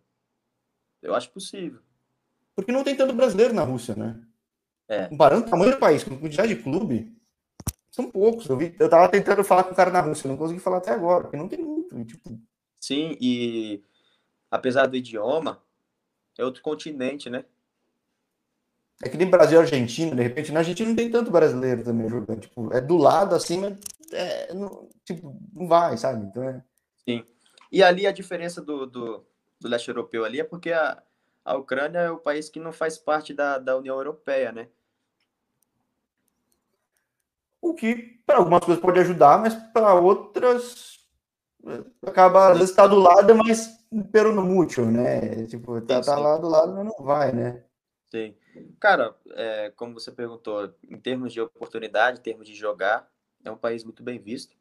eu 1.02 1.16
acho 1.16 1.32
possível. 1.32 1.80
Porque 2.54 2.70
não 2.70 2.84
tem 2.84 2.98
tanto 2.98 3.14
brasileiro 3.14 3.54
na 3.54 3.64
Rússia, 3.64 3.96
né? 3.96 4.22
É. 4.86 5.08
Comparando 5.08 5.48
o 5.48 5.50
tamanho 5.50 5.72
do 5.72 5.80
país 5.80 6.04
com 6.04 6.16
a 6.16 6.20
quantidade 6.20 6.54
de 6.54 6.62
clube, 6.62 7.16
são 7.90 8.12
poucos. 8.12 8.50
Eu, 8.50 8.58
vi, 8.58 8.76
eu 8.78 8.90
tava 8.90 9.08
tentando 9.08 9.42
falar 9.42 9.64
com 9.64 9.72
o 9.72 9.76
cara 9.76 9.90
na 9.90 10.02
Rússia, 10.02 10.28
não 10.28 10.36
consegui 10.36 10.60
falar 10.60 10.80
até 10.80 10.92
agora, 10.92 11.24
porque 11.24 11.38
não 11.38 11.48
tem 11.48 11.64
muito. 11.64 12.04
Tipo... 12.04 12.38
Sim, 12.78 13.16
e 13.22 13.82
apesar 14.52 14.88
do 14.88 14.98
idioma, 14.98 15.64
é 16.38 16.44
outro 16.44 16.62
continente, 16.62 17.30
né? 17.30 17.46
É 19.02 19.08
que 19.08 19.16
nem 19.16 19.30
Brasil 19.30 19.60
e 19.60 19.62
Argentina, 19.62 20.14
de 20.14 20.22
repente, 20.22 20.52
na 20.52 20.60
Argentina 20.60 20.90
não 20.90 20.96
tem 20.98 21.10
tanto 21.10 21.32
brasileiro 21.32 21.86
também 21.86 22.10
jogando. 22.10 22.42
Tipo, 22.42 22.74
é 22.74 22.82
do 22.82 22.98
lado 22.98 23.34
assim, 23.34 23.62
mas 23.62 23.80
é, 24.12 24.54
não, 24.54 24.90
tipo, 25.04 25.40
não 25.54 25.68
vai, 25.68 25.98
sabe? 25.98 26.26
Então 26.26 26.44
é... 26.44 26.64
Sim. 27.08 27.24
E 27.72 27.84
ali 27.84 28.08
a 28.08 28.12
diferença 28.12 28.62
do, 28.62 28.86
do, 28.86 29.26
do 29.60 29.68
leste 29.68 29.90
europeu 29.90 30.26
ali 30.26 30.40
é 30.40 30.44
porque 30.44 30.72
a, 30.72 31.02
a 31.46 31.56
Ucrânia 31.56 32.00
é 32.00 32.12
o 32.12 32.18
país 32.18 32.50
que 32.50 32.60
não 32.60 32.72
faz 32.72 32.98
parte 32.98 33.34
da, 33.34 33.58
da 33.58 33.78
União 33.78 33.96
Europeia, 33.96 34.52
né? 34.52 34.68
O 37.62 37.74
que 37.74 38.22
para 38.26 38.38
algumas 38.38 38.64
coisas 38.64 38.82
pode 38.82 39.00
ajudar, 39.00 39.40
mas 39.40 39.54
para 39.54 39.94
outras 39.94 41.00
acaba 42.06 42.52
às 42.52 42.58
vezes 42.58 42.70
está 42.70 42.88
do 42.88 42.98
lado, 42.98 43.36
mas 43.36 43.80
pero 44.12 44.34
no 44.34 44.44
mútil, 44.44 44.86
né? 44.86 45.46
Tipo, 45.48 45.82
tá, 45.82 46.02
sim, 46.02 46.10
tá 46.10 46.18
lá 46.18 46.38
do 46.38 46.48
lado, 46.48 46.74
mas 46.74 46.86
não 46.86 47.06
vai, 47.06 47.32
né? 47.32 47.64
Sim. 48.10 48.36
Cara, 48.80 49.16
é, 49.32 49.72
como 49.76 49.94
você 49.94 50.12
perguntou, 50.12 50.74
em 50.90 51.00
termos 51.00 51.34
de 51.34 51.42
oportunidade, 51.42 52.20
em 52.20 52.24
termos 52.24 52.48
de 52.48 52.56
jogar, 52.56 53.08
é 53.44 53.52
um 53.52 53.58
país 53.58 53.84
muito 53.84 54.04
bem 54.04 54.20
visto. 54.20 54.56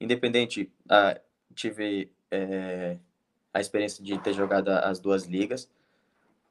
Independente, 0.00 0.72
ah, 0.88 1.20
tive 1.54 2.10
é, 2.30 2.98
a 3.52 3.60
experiência 3.60 4.02
de 4.02 4.18
ter 4.18 4.32
jogado 4.32 4.68
as 4.68 4.98
duas 4.98 5.26
ligas. 5.26 5.70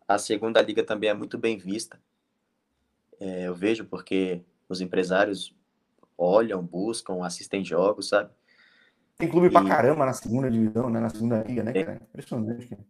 A 0.08 0.18
segunda 0.18 0.62
liga 0.62 0.84
também 0.84 1.10
é 1.10 1.14
muito 1.14 1.38
bem 1.38 1.58
vista. 1.58 2.00
É, 3.20 3.48
eu 3.48 3.56
vejo 3.56 3.86
porque 3.86 4.42
os 4.68 4.82
empresários 4.82 5.56
olham, 6.18 6.64
buscam, 6.64 7.24
assistem 7.26 7.64
jogos, 7.64 8.10
sabe? 8.10 8.32
Tem 9.18 9.30
clube 9.30 9.48
e... 9.48 9.52
pra 9.52 9.64
caramba 9.64 10.06
na 10.06 10.14
segunda 10.14 10.50
divisão, 10.50 10.90
né? 10.90 11.00
Na 11.00 11.10
segunda 11.10 11.44
liga, 11.44 11.64
né, 11.64 11.74
cara? 11.74 12.02
Impressionante. 12.10 12.68
Cara. 12.68 12.86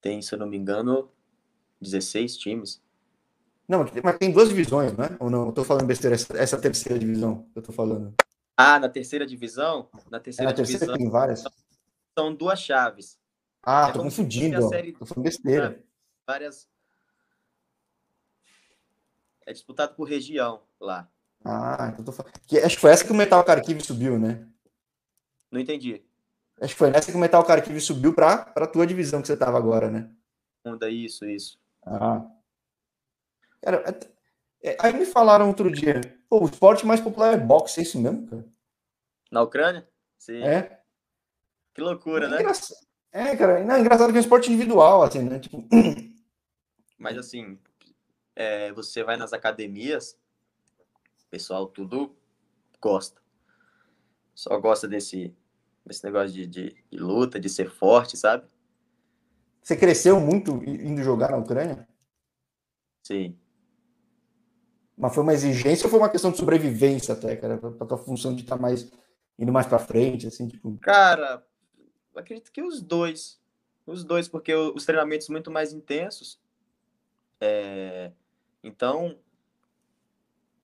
Tem, 0.00 0.20
se 0.20 0.34
eu 0.34 0.38
não 0.38 0.46
me 0.46 0.56
engano, 0.56 1.10
16 1.80 2.36
times. 2.36 2.81
Não, 3.72 3.86
mas 4.04 4.18
tem 4.18 4.30
duas 4.30 4.50
divisões, 4.50 4.94
né? 4.98 5.16
Ou 5.18 5.30
não? 5.30 5.46
Eu 5.46 5.52
tô 5.52 5.64
falando 5.64 5.86
besteira, 5.86 6.14
essa, 6.14 6.36
essa 6.36 6.60
terceira 6.60 6.98
divisão 6.98 7.48
que 7.54 7.58
eu 7.58 7.62
tô 7.62 7.72
falando. 7.72 8.14
Ah, 8.54 8.78
na 8.78 8.86
terceira 8.86 9.24
divisão? 9.24 9.88
Na 10.10 10.20
terceira, 10.20 10.50
é, 10.50 10.52
na 10.52 10.54
terceira 10.54 10.80
divisão. 10.80 10.98
tem 10.98 11.08
várias. 11.08 11.42
São 12.18 12.34
duas 12.34 12.60
chaves. 12.60 13.18
Ah, 13.62 13.88
é 13.88 13.92
tô 13.92 14.02
confundindo. 14.02 14.68
Série... 14.68 14.92
Tô 14.92 15.06
falando 15.06 15.24
besteira. 15.24 15.82
Várias. 16.26 16.68
É 19.46 19.54
disputado 19.54 19.94
por 19.94 20.06
região 20.06 20.60
lá. 20.78 21.08
Ah, 21.42 21.88
então 21.94 22.04
tô 22.04 22.12
falando. 22.12 22.34
Acho 22.34 22.74
que 22.76 22.80
foi 22.80 22.90
essa 22.90 23.06
que 23.06 23.12
o 23.12 23.14
Metal 23.14 23.42
Kharkiv 23.42 23.80
subiu, 23.80 24.18
né? 24.18 24.46
Não 25.50 25.58
entendi. 25.58 26.04
Acho 26.60 26.74
que 26.74 26.78
foi 26.78 26.90
nessa 26.90 27.10
que 27.10 27.16
o 27.16 27.20
Metal 27.20 27.42
Kharkiv 27.42 27.80
subiu 27.80 28.12
para 28.12 28.52
a 28.54 28.66
tua 28.66 28.86
divisão 28.86 29.22
que 29.22 29.28
você 29.28 29.32
estava 29.32 29.56
agora, 29.56 29.90
né? 29.90 30.10
Onda, 30.62 30.90
isso, 30.90 31.24
isso. 31.24 31.58
Ah. 31.86 32.22
Cara, 33.62 33.84
é, 34.62 34.70
é, 34.72 34.76
aí 34.80 34.92
me 34.92 35.06
falaram 35.06 35.48
outro 35.48 35.70
dia, 35.70 36.00
o 36.28 36.44
esporte 36.44 36.84
mais 36.84 37.00
popular 37.00 37.34
é 37.34 37.36
boxe, 37.36 37.80
é 37.80 37.82
isso 37.84 37.98
mesmo, 38.00 38.26
cara? 38.26 38.44
Na 39.30 39.42
Ucrânia? 39.42 39.88
Sim. 40.18 40.42
É. 40.42 40.80
Que 41.72 41.80
loucura, 41.80 42.26
é 42.26 42.28
né? 42.28 42.52
É, 43.12 43.36
cara, 43.36 43.64
não, 43.64 43.76
é 43.76 43.80
engraçado 43.80 44.10
que 44.10 44.16
é 44.16 44.20
um 44.20 44.22
esporte 44.22 44.50
individual, 44.52 45.02
assim, 45.02 45.22
né? 45.22 45.38
Tipo... 45.38 45.64
Mas 46.98 47.16
assim, 47.16 47.58
é, 48.34 48.72
você 48.72 49.02
vai 49.02 49.16
nas 49.16 49.32
academias, 49.32 50.18
o 51.24 51.28
pessoal 51.30 51.66
tudo 51.66 52.14
gosta. 52.80 53.20
Só 54.34 54.58
gosta 54.58 54.88
desse, 54.88 55.34
desse 55.84 56.04
negócio 56.04 56.32
de, 56.32 56.46
de, 56.46 56.76
de 56.90 56.98
luta, 56.98 57.38
de 57.38 57.48
ser 57.48 57.70
forte, 57.70 58.16
sabe? 58.16 58.46
Você 59.62 59.76
cresceu 59.76 60.18
muito 60.20 60.52
indo 60.64 61.02
jogar 61.02 61.30
na 61.30 61.36
Ucrânia? 61.36 61.86
Sim. 63.02 63.38
Mas 65.02 65.12
foi 65.16 65.24
uma 65.24 65.34
exigência 65.34 65.84
ou 65.84 65.90
foi 65.90 65.98
uma 65.98 66.08
questão 66.08 66.30
de 66.30 66.36
sobrevivência 66.36 67.14
até, 67.14 67.34
cara? 67.34 67.58
Pra 67.58 67.84
tua 67.84 67.98
função 67.98 68.36
de 68.36 68.42
estar 68.42 68.54
tá 68.54 68.62
mais 68.62 68.88
indo 69.36 69.50
mais 69.50 69.66
para 69.66 69.80
frente, 69.80 70.28
assim, 70.28 70.46
tipo. 70.46 70.78
Cara, 70.78 71.44
acredito 72.14 72.52
que 72.52 72.62
os 72.62 72.80
dois. 72.80 73.42
Os 73.84 74.04
dois, 74.04 74.28
porque 74.28 74.54
os 74.54 74.86
treinamentos 74.86 75.28
muito 75.28 75.50
mais 75.50 75.72
intensos. 75.72 76.40
É... 77.40 78.12
Então, 78.62 79.18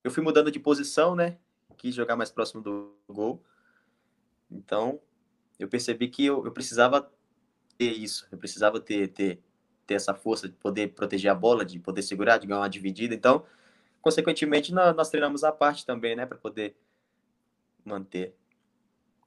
eu 0.05 0.11
fui 0.13 0.23
mudando 0.23 0.53
de 0.53 0.61
posição, 0.61 1.17
né? 1.17 1.37
Quis 1.77 1.93
jogar 1.93 2.15
mais 2.15 2.31
próximo 2.31 2.63
do 2.63 2.95
gol. 3.09 3.43
Então, 4.49 5.01
eu 5.59 5.67
percebi 5.67 6.07
que 6.07 6.25
eu, 6.25 6.45
eu 6.45 6.53
precisava 6.53 7.11
ter 7.77 7.91
isso. 7.91 8.29
Eu 8.31 8.39
precisava 8.39 8.79
ter, 8.79 9.09
ter, 9.09 9.43
ter 9.85 9.95
essa 9.95 10.15
força 10.15 10.49
de 10.49 10.55
poder 10.55 10.95
proteger 10.95 11.29
a 11.29 11.35
bola, 11.35 11.65
de 11.65 11.81
poder 11.81 12.03
segurar, 12.03 12.39
de 12.39 12.47
ganhar 12.47 12.61
uma 12.61 12.71
dividida. 12.71 13.13
Então, 13.13 13.45
consequentemente, 14.01 14.73
nós, 14.73 14.95
nós 14.97 15.11
treinamos 15.11 15.45
a 15.45 15.53
parte 15.53 15.85
também, 15.85 16.17
né? 16.17 16.27
Para 16.27 16.39
poder 16.39 16.77
manter. 17.85 18.35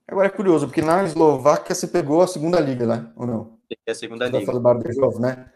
Agora 0.07 0.27
é 0.27 0.31
curioso, 0.31 0.67
porque 0.67 0.81
na 0.81 1.03
Eslováquia 1.03 1.73
você 1.73 1.87
pegou 1.87 2.21
a 2.21 2.27
segunda 2.27 2.59
liga 2.59 2.85
lá, 2.85 3.11
ou 3.15 3.25
não? 3.25 3.57
É 3.85 3.91
a 3.91 3.95
segunda 3.95 4.29
você 4.29 4.39
liga. 4.39 4.59
Bardejov, 4.59 5.19
né? 5.19 5.49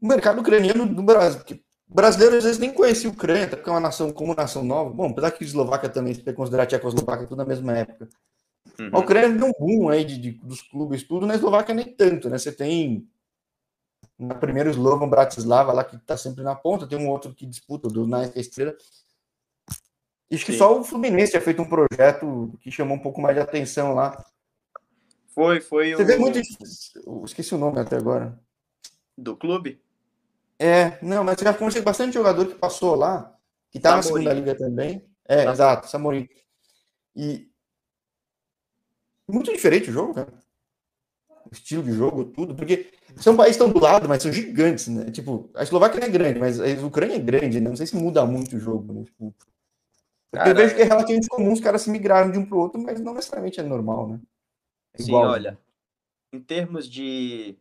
O 0.00 0.06
mercado 0.06 0.40
ucraniano 0.40 0.86
do 0.86 1.02
Brasil, 1.02 1.38
porque 1.38 1.62
brasileiro 1.88 2.36
às 2.36 2.44
vezes 2.44 2.58
nem 2.58 2.72
conhecia 2.72 3.08
a 3.08 3.12
Ucrânia, 3.12 3.48
porque 3.48 3.68
é 3.68 3.72
uma 3.72 3.80
nação 3.80 4.12
como 4.12 4.34
nação 4.34 4.62
nova. 4.62 4.90
Bom, 4.90 5.08
apesar 5.10 5.30
que 5.30 5.42
a 5.42 5.46
Eslováquia 5.46 5.88
também, 5.88 6.12
se 6.12 6.32
considerar 6.34 6.64
a 6.64 6.66
Tchecoslováquia, 6.66 7.26
tudo 7.26 7.38
na 7.38 7.46
mesma 7.46 7.72
época. 7.72 8.08
Uhum. 8.78 8.90
A 8.92 8.98
Ucrânia 8.98 9.30
deu 9.30 9.46
um 9.46 9.52
boom 9.58 9.88
aí 9.88 10.04
de, 10.04 10.18
de, 10.18 10.30
dos 10.32 10.60
clubes, 10.60 11.02
tudo, 11.04 11.26
na 11.26 11.34
Eslováquia 11.34 11.74
nem 11.74 11.86
tanto, 11.86 12.28
né? 12.28 12.36
Você 12.36 12.52
tem 12.52 13.08
na 14.18 14.34
primeira 14.34 14.70
Slovan 14.70 15.08
Bratislava 15.08 15.72
lá 15.72 15.84
que 15.84 15.96
está 15.96 16.16
sempre 16.16 16.42
na 16.42 16.54
ponta, 16.54 16.86
tem 16.86 16.98
um 16.98 17.08
outro 17.08 17.34
que 17.34 17.46
disputa, 17.46 17.88
do 17.88 18.06
Nike 18.06 18.38
Estrela. 18.38 18.76
Acho 20.32 20.46
que 20.46 20.52
Sim. 20.52 20.58
só 20.58 20.78
o 20.78 20.84
Fluminense 20.84 21.32
tinha 21.32 21.42
feito 21.42 21.62
um 21.62 21.68
projeto 21.68 22.52
que 22.60 22.70
chamou 22.70 22.96
um 22.96 23.00
pouco 23.00 23.20
mais 23.20 23.36
de 23.36 23.42
atenção 23.42 23.94
lá. 23.94 24.24
Foi, 25.28 25.60
foi 25.60 25.94
Você 25.94 26.02
o... 26.02 26.06
vê 26.06 26.16
muito. 26.16 26.40
Esqueci 27.24 27.54
o 27.54 27.58
nome 27.58 27.80
até 27.80 27.96
agora. 27.96 28.38
Do 29.16 29.36
clube? 29.36 29.80
É, 30.58 30.98
não, 31.02 31.24
mas 31.24 31.38
já 31.40 31.52
conheci 31.52 31.80
bastante 31.80 32.14
jogador 32.14 32.46
que 32.46 32.54
passou 32.54 32.94
lá, 32.94 33.36
que 33.70 33.80
tá 33.80 34.00
Samorim. 34.02 34.24
na 34.24 34.30
segunda 34.30 34.34
liga 34.34 34.58
também. 34.58 35.08
É, 35.24 35.38
Samorim. 35.38 35.52
exato, 35.52 35.88
Samorim. 35.88 36.28
E. 37.16 37.50
Muito 39.28 39.52
diferente 39.52 39.90
o 39.90 39.92
jogo, 39.92 40.14
cara. 40.14 40.32
Estilo 41.54 41.82
de 41.82 41.92
jogo, 41.92 42.24
tudo, 42.24 42.54
porque 42.54 42.92
são 43.16 43.36
países 43.36 43.56
tão 43.56 43.70
do 43.70 43.80
lado, 43.80 44.08
mas 44.08 44.22
são 44.22 44.32
gigantes, 44.32 44.88
né? 44.88 45.10
Tipo, 45.10 45.50
a 45.54 45.62
Eslováquia 45.62 46.00
não 46.00 46.06
é 46.06 46.10
grande, 46.10 46.38
mas 46.38 46.60
a 46.60 46.86
Ucrânia 46.86 47.16
é 47.16 47.18
grande, 47.18 47.60
né? 47.60 47.68
Não 47.68 47.76
sei 47.76 47.86
se 47.86 47.96
muda 47.96 48.24
muito 48.26 48.56
o 48.56 48.60
jogo, 48.60 48.92
né? 48.92 49.04
Tipo, 49.04 49.34
eu 50.32 50.54
vejo 50.54 50.74
que 50.74 50.82
é 50.82 50.84
relativamente 50.84 51.28
comum 51.28 51.52
os 51.52 51.60
caras 51.60 51.82
se 51.82 51.90
migrarem 51.90 52.32
de 52.32 52.38
um 52.38 52.44
para 52.44 52.56
o 52.56 52.60
outro, 52.60 52.80
mas 52.80 53.00
não 53.00 53.14
necessariamente 53.14 53.60
é 53.60 53.62
normal, 53.62 54.08
né? 54.08 54.20
É 54.94 55.02
Sim, 55.02 55.08
igual. 55.08 55.30
olha, 55.30 55.58
em 56.32 56.40
termos 56.40 56.88
de, 56.88 57.56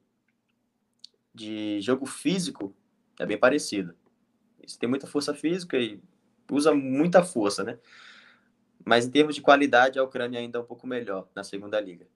de 1.33 1.79
jogo 1.81 2.05
físico, 2.05 2.73
é 3.19 3.25
bem 3.25 3.37
parecido. 3.37 3.93
Isso 4.61 4.79
tem 4.79 4.89
muita 4.89 5.05
força 5.05 5.33
física 5.33 5.77
e 5.77 6.01
usa 6.51 6.73
muita 6.73 7.23
força, 7.23 7.63
né? 7.63 7.77
Mas 8.83 9.05
em 9.05 9.11
termos 9.11 9.35
de 9.35 9.41
qualidade, 9.41 9.99
a 9.99 10.03
Ucrânia 10.03 10.39
ainda 10.39 10.57
é 10.57 10.61
um 10.61 10.65
pouco 10.65 10.87
melhor 10.87 11.27
na 11.35 11.43
segunda 11.43 11.79
liga. 11.79 12.07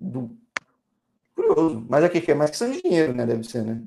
Do... 0.00 0.36
Curioso. 1.34 1.86
Mas 1.88 2.04
aqui 2.04 2.20
que 2.20 2.32
é 2.32 2.34
mais 2.34 2.50
questão 2.50 2.70
de 2.70 2.82
dinheiro, 2.82 3.14
né? 3.14 3.26
Deve 3.26 3.44
ser, 3.44 3.64
né? 3.64 3.82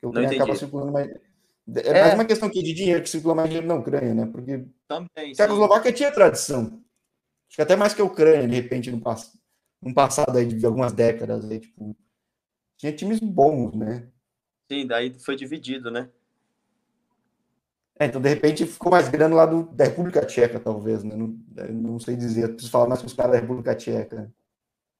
Porque 0.00 0.06
o 0.06 0.08
Ucrânia 0.10 0.36
acaba 0.36 0.56
circulando 0.56 0.92
mais 0.92 1.10
é, 1.76 1.88
é 1.88 2.02
mais 2.02 2.14
uma 2.14 2.24
questão 2.24 2.48
aqui 2.48 2.62
de 2.62 2.72
dinheiro 2.72 3.02
que 3.02 3.10
circula 3.10 3.34
mais 3.34 3.48
dinheiro 3.48 3.66
na 3.66 3.74
Ucrânia, 3.74 4.14
né? 4.14 4.26
Porque 4.26 4.64
Também, 4.86 5.32
Tchecoslováquia 5.32 5.92
tinha 5.92 6.10
tradição. 6.10 6.82
Acho 7.48 7.56
que 7.56 7.62
até 7.62 7.76
mais 7.76 7.92
que 7.92 8.00
a 8.00 8.04
Ucrânia, 8.04 8.48
de 8.48 8.54
repente, 8.54 8.90
no, 8.90 9.00
pass 9.00 9.38
no 9.82 9.92
passado 9.92 10.36
aí, 10.36 10.46
de 10.46 10.64
algumas 10.64 10.92
décadas 10.92 11.48
aí, 11.48 11.60
tipo, 11.60 11.94
tinha 12.78 12.92
times 12.92 13.20
bons, 13.20 13.74
né? 13.74 14.08
Sim, 14.70 14.86
daí 14.86 15.12
foi 15.18 15.36
dividido, 15.36 15.90
né? 15.90 16.08
É, 18.00 18.06
então, 18.06 18.20
de 18.20 18.28
repente, 18.28 18.64
ficou 18.64 18.92
mais 18.92 19.08
grande 19.08 19.34
lá 19.34 19.44
do, 19.44 19.64
da 19.64 19.84
República 19.84 20.24
Tcheca, 20.24 20.60
talvez, 20.60 21.02
né? 21.02 21.16
Não, 21.16 21.36
não 21.72 21.98
sei 21.98 22.16
dizer, 22.16 22.48
preciso 22.48 22.70
falar 22.70 22.86
mais 22.86 23.00
com 23.00 23.06
os 23.06 23.12
caras 23.12 23.32
da 23.32 23.40
República 23.40 23.74
Tcheca. 23.74 24.32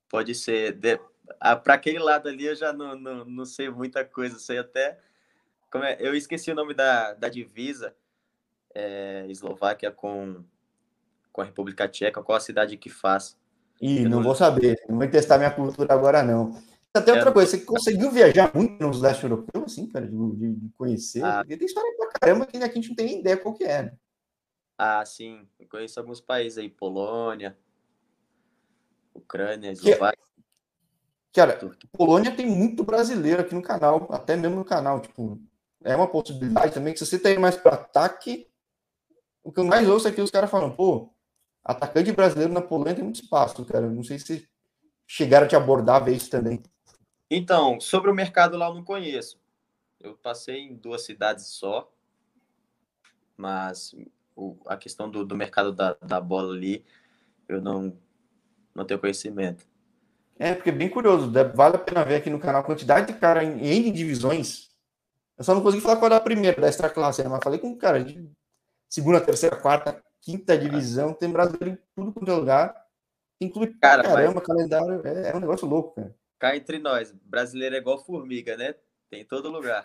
Pode 0.08 0.34
ser. 0.34 0.72
De... 0.72 0.98
Ah, 1.40 1.56
Para 1.56 1.74
aquele 1.74 1.98
lado 1.98 2.28
ali 2.28 2.46
eu 2.46 2.54
já 2.54 2.72
não, 2.72 2.94
não, 2.94 3.24
não 3.24 3.44
sei 3.44 3.68
muita 3.68 4.04
coisa, 4.04 4.38
sei 4.38 4.58
até 4.58 4.98
como 5.70 5.84
é? 5.84 5.96
Eu 6.00 6.14
esqueci 6.14 6.50
o 6.50 6.54
nome 6.54 6.74
da, 6.74 7.12
da 7.14 7.28
divisa 7.28 7.94
é, 8.74 9.26
Eslováquia 9.28 9.90
com, 9.90 10.42
com 11.32 11.42
a 11.42 11.44
República 11.44 11.88
Tcheca, 11.88 12.22
qual 12.22 12.36
a 12.36 12.40
cidade 12.40 12.76
que 12.76 12.88
faz. 12.88 13.36
Ih, 13.80 14.04
não, 14.04 14.10
não 14.10 14.22
vou 14.22 14.34
saber, 14.34 14.80
não 14.88 14.98
vou 14.98 15.08
testar 15.08 15.38
minha 15.38 15.50
cultura 15.50 15.92
agora, 15.92 16.22
não. 16.22 16.60
Até 16.92 17.12
outra 17.12 17.30
é, 17.30 17.32
coisa, 17.32 17.50
você 17.50 17.64
conseguiu 17.64 18.10
viajar 18.10 18.50
muito 18.54 18.82
nos 18.82 19.00
leste 19.00 19.22
europeus, 19.22 19.72
assim, 19.72 19.86
cara, 19.86 20.06
de, 20.06 20.54
de 20.54 20.70
conhecer? 20.70 21.22
Ah, 21.22 21.44
tem 21.44 21.58
história 21.62 21.94
pra 21.96 22.10
caramba 22.20 22.46
que 22.46 22.56
a 22.56 22.66
gente 22.66 22.88
não 22.88 22.96
tem 22.96 23.06
nem 23.06 23.20
ideia 23.20 23.36
qual 23.36 23.54
que 23.54 23.64
é. 23.64 23.84
Né? 23.84 23.92
Ah, 24.76 25.04
sim, 25.04 25.46
eu 25.60 25.68
conheço 25.68 26.00
alguns 26.00 26.20
países 26.20 26.58
aí, 26.58 26.68
Polônia, 26.68 27.56
Ucrânia, 29.14 29.72
Eslováquia. 29.72 30.18
Cara, 31.32 31.58
Polônia 31.92 32.34
tem 32.34 32.46
muito 32.46 32.82
brasileiro 32.82 33.42
aqui 33.42 33.54
no 33.54 33.62
canal, 33.62 34.08
até 34.10 34.34
mesmo 34.34 34.56
no 34.56 34.64
canal, 34.64 35.00
tipo, 35.00 35.40
é 35.84 35.94
uma 35.94 36.08
possibilidade 36.08 36.74
também 36.74 36.92
que 36.92 36.98
se 36.98 37.06
você 37.06 37.18
tem 37.18 37.38
mais 37.38 37.56
para 37.56 37.74
ataque, 37.74 38.48
o 39.42 39.52
que 39.52 39.60
eu 39.60 39.64
mais 39.64 39.88
ouço 39.88 40.08
é 40.08 40.12
que 40.12 40.20
os 40.20 40.30
caras 40.30 40.50
falam, 40.50 40.74
pô, 40.74 41.12
atacante 41.64 42.12
brasileiro 42.12 42.52
na 42.52 42.62
Polônia 42.62 42.94
tem 42.94 43.04
muito 43.04 43.22
espaço, 43.22 43.64
cara. 43.64 43.88
Não 43.88 44.02
sei 44.02 44.18
se 44.18 44.48
chegaram 45.06 45.46
a 45.46 45.48
te 45.48 45.56
abordar 45.56 46.04
ver 46.04 46.16
isso 46.16 46.30
também. 46.30 46.62
Então, 47.30 47.80
sobre 47.80 48.10
o 48.10 48.14
mercado 48.14 48.56
lá 48.56 48.68
eu 48.68 48.74
não 48.74 48.84
conheço. 48.84 49.40
Eu 50.00 50.16
passei 50.16 50.60
em 50.60 50.74
duas 50.74 51.02
cidades 51.02 51.46
só, 51.46 51.90
mas 53.36 53.94
a 54.66 54.76
questão 54.76 55.10
do, 55.10 55.24
do 55.24 55.36
mercado 55.36 55.72
da, 55.72 55.94
da 55.94 56.20
bola 56.20 56.54
ali, 56.54 56.84
eu 57.48 57.60
não, 57.60 57.96
não 58.78 58.86
tenho 58.86 59.00
conhecimento. 59.00 59.66
É, 60.38 60.54
porque 60.54 60.70
é 60.70 60.72
bem 60.72 60.88
curioso. 60.88 61.30
Vale 61.54 61.76
a 61.76 61.78
pena 61.78 62.04
ver 62.04 62.16
aqui 62.16 62.30
no 62.30 62.38
canal 62.38 62.60
a 62.60 62.64
quantidade 62.64 63.12
de 63.12 63.18
cara 63.18 63.44
em 63.44 63.60
N 63.60 63.90
divisões 63.90 64.68
eu 65.38 65.44
só 65.44 65.54
não 65.54 65.62
consegui 65.62 65.82
falar 65.82 65.96
qual 65.96 66.06
era 66.06 66.16
a 66.16 66.20
primeira 66.20 66.60
da 66.60 66.66
extra 66.66 66.90
classe, 66.90 67.22
né? 67.22 67.28
mas 67.28 67.42
falei 67.42 67.60
com 67.60 67.76
cara 67.76 68.02
de 68.02 68.28
segunda, 68.88 69.20
terceira, 69.20 69.54
quarta, 69.54 70.02
quinta 70.20 70.58
divisão, 70.58 71.14
tem 71.14 71.30
brasileiro 71.30 71.70
em 71.70 71.78
tudo 71.94 72.12
quanto 72.12 72.30
é 72.30 72.34
lugar. 72.34 72.74
Inclui 73.40 73.72
cara, 73.80 74.02
caramba, 74.02 74.34
mas... 74.34 74.44
calendário, 74.44 75.00
é, 75.06 75.30
é, 75.30 75.36
um 75.36 75.38
negócio 75.38 75.68
louco, 75.68 75.94
cara. 75.94 76.12
Cá 76.40 76.56
entre 76.56 76.80
nós, 76.80 77.14
brasileiro 77.24 77.76
é 77.76 77.78
igual 77.78 78.04
formiga, 78.04 78.56
né? 78.56 78.74
Tem 79.08 79.20
em 79.20 79.24
todo 79.24 79.48
lugar. 79.48 79.84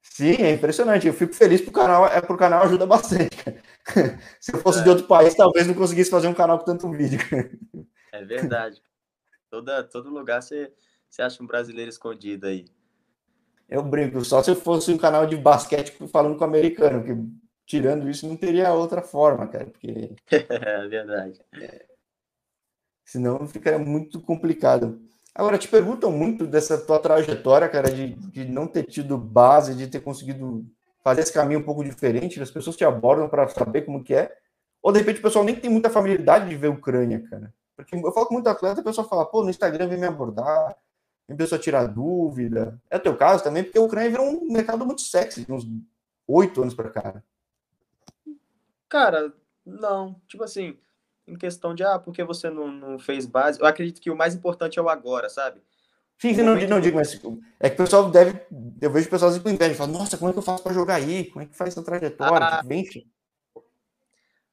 Sim, 0.00 0.36
é 0.42 0.52
impressionante. 0.52 1.08
Eu 1.08 1.14
fico 1.14 1.34
feliz 1.34 1.60
pro 1.60 1.72
canal, 1.72 2.06
é 2.06 2.20
pro 2.20 2.36
canal 2.36 2.62
ajuda 2.62 2.86
bastante. 2.86 3.36
Cara. 3.36 3.60
Se 4.38 4.54
eu 4.54 4.60
fosse 4.60 4.80
é. 4.80 4.82
de 4.84 4.90
outro 4.90 5.06
país, 5.06 5.34
talvez 5.34 5.66
não 5.66 5.74
conseguisse 5.74 6.10
fazer 6.10 6.28
um 6.28 6.34
canal 6.34 6.58
com 6.58 6.64
tanto 6.66 6.90
vídeo. 6.90 7.18
É 8.14 8.24
verdade. 8.24 8.80
Toda, 9.50 9.84
todo 9.84 10.10
lugar 10.10 10.42
você, 10.42 10.72
você 11.08 11.22
acha 11.22 11.42
um 11.42 11.46
brasileiro 11.46 11.88
escondido 11.88 12.46
aí. 12.46 12.64
Eu 13.68 13.82
brinco, 13.82 14.24
só 14.24 14.42
se 14.42 14.54
fosse 14.54 14.90
um 14.90 14.98
canal 14.98 15.26
de 15.26 15.36
basquete 15.36 15.92
falando 16.08 16.36
com 16.36 16.44
o 16.44 16.46
americano, 16.46 17.04
que 17.04 17.12
tirando 17.64 18.08
isso 18.10 18.26
não 18.26 18.36
teria 18.36 18.72
outra 18.72 19.00
forma, 19.00 19.46
cara, 19.46 19.66
porque... 19.66 20.14
é 20.30 20.88
verdade. 20.88 21.40
É, 21.54 21.86
senão 23.04 23.46
ficaria 23.46 23.78
muito 23.78 24.20
complicado. 24.20 25.00
Agora, 25.34 25.58
te 25.58 25.68
perguntam 25.68 26.10
muito 26.10 26.46
dessa 26.46 26.78
tua 26.78 26.98
trajetória, 26.98 27.68
cara, 27.68 27.90
de, 27.90 28.14
de 28.14 28.44
não 28.44 28.66
ter 28.66 28.84
tido 28.84 29.16
base, 29.16 29.74
de 29.74 29.86
ter 29.86 30.00
conseguido 30.00 30.66
fazer 31.02 31.20
esse 31.20 31.32
caminho 31.32 31.60
um 31.60 31.64
pouco 31.64 31.84
diferente, 31.84 32.40
as 32.42 32.50
pessoas 32.50 32.76
te 32.76 32.84
abordam 32.84 33.28
para 33.28 33.46
saber 33.48 33.82
como 33.82 34.02
que 34.02 34.14
é, 34.14 34.36
ou 34.82 34.92
de 34.92 34.98
repente 34.98 35.20
o 35.20 35.22
pessoal 35.22 35.44
nem 35.44 35.54
tem 35.54 35.70
muita 35.70 35.90
familiaridade 35.90 36.48
de 36.48 36.56
ver 36.56 36.68
Ucrânia, 36.68 37.22
cara. 37.28 37.52
Porque 37.76 37.96
eu 37.96 38.12
falo 38.12 38.26
com 38.26 38.34
muito 38.34 38.48
atleta, 38.48 38.80
a 38.80 38.84
pessoa 38.84 39.06
fala, 39.06 39.26
pô, 39.26 39.42
no 39.42 39.50
Instagram 39.50 39.88
vem 39.88 39.98
me 39.98 40.06
abordar, 40.06 40.76
vem 41.26 41.36
pessoa 41.36 41.58
tirar 41.58 41.86
dúvida. 41.86 42.80
É 42.88 42.96
o 42.96 43.00
teu 43.00 43.16
caso 43.16 43.42
também, 43.42 43.64
porque 43.64 43.78
a 43.78 43.82
Ucrânia 43.82 44.10
virou 44.10 44.26
um 44.26 44.52
mercado 44.52 44.86
muito 44.86 45.02
sexy, 45.02 45.44
de 45.44 45.52
uns 45.52 45.66
oito 46.26 46.62
anos 46.62 46.74
para 46.74 46.90
cá. 46.90 47.22
Cara, 48.88 49.32
não. 49.66 50.20
Tipo 50.28 50.44
assim, 50.44 50.78
em 51.26 51.36
questão 51.36 51.74
de, 51.74 51.82
ah, 51.82 51.98
por 51.98 52.14
que 52.14 52.22
você 52.22 52.48
não, 52.48 52.70
não 52.70 52.98
fez 52.98 53.26
base? 53.26 53.60
Eu 53.60 53.66
acredito 53.66 54.00
que 54.00 54.10
o 54.10 54.16
mais 54.16 54.34
importante 54.34 54.78
é 54.78 54.82
o 54.82 54.88
agora, 54.88 55.28
sabe? 55.28 55.60
Sim, 56.16 56.32
sim, 56.32 56.42
não, 56.42 56.54
não 56.54 56.80
digo, 56.80 56.96
mas 56.96 57.20
é 57.58 57.68
que 57.68 57.74
o 57.74 57.84
pessoal 57.84 58.08
deve. 58.08 58.40
Eu 58.80 58.90
vejo 58.90 59.10
pessoas 59.10 59.36
com 59.38 59.48
inveja, 59.48 59.74
falam, 59.74 59.98
nossa, 59.98 60.16
como 60.16 60.30
é 60.30 60.32
que 60.32 60.38
eu 60.38 60.42
faço 60.42 60.62
para 60.62 60.72
jogar 60.72 60.94
aí? 60.94 61.24
Como 61.24 61.42
é 61.42 61.46
que 61.46 61.56
faz 61.56 61.70
essa 61.70 61.82
trajetória? 61.82 62.46
Ah, 62.46 62.62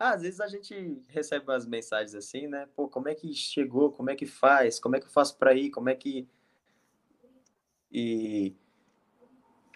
ah, 0.01 0.13
às 0.13 0.23
vezes 0.23 0.39
a 0.39 0.47
gente 0.47 1.03
recebe 1.07 1.45
umas 1.45 1.65
mensagens 1.65 2.15
assim, 2.15 2.47
né? 2.47 2.67
Pô, 2.75 2.87
como 2.87 3.07
é 3.07 3.13
que 3.13 3.31
chegou? 3.35 3.91
Como 3.91 4.09
é 4.09 4.15
que 4.15 4.25
faz? 4.25 4.79
Como 4.79 4.95
é 4.95 4.99
que 4.99 5.05
eu 5.05 5.11
faço 5.11 5.37
para 5.37 5.53
ir? 5.53 5.69
Como 5.69 5.89
é 5.89 5.95
que. 5.95 6.27
E. 7.91 8.55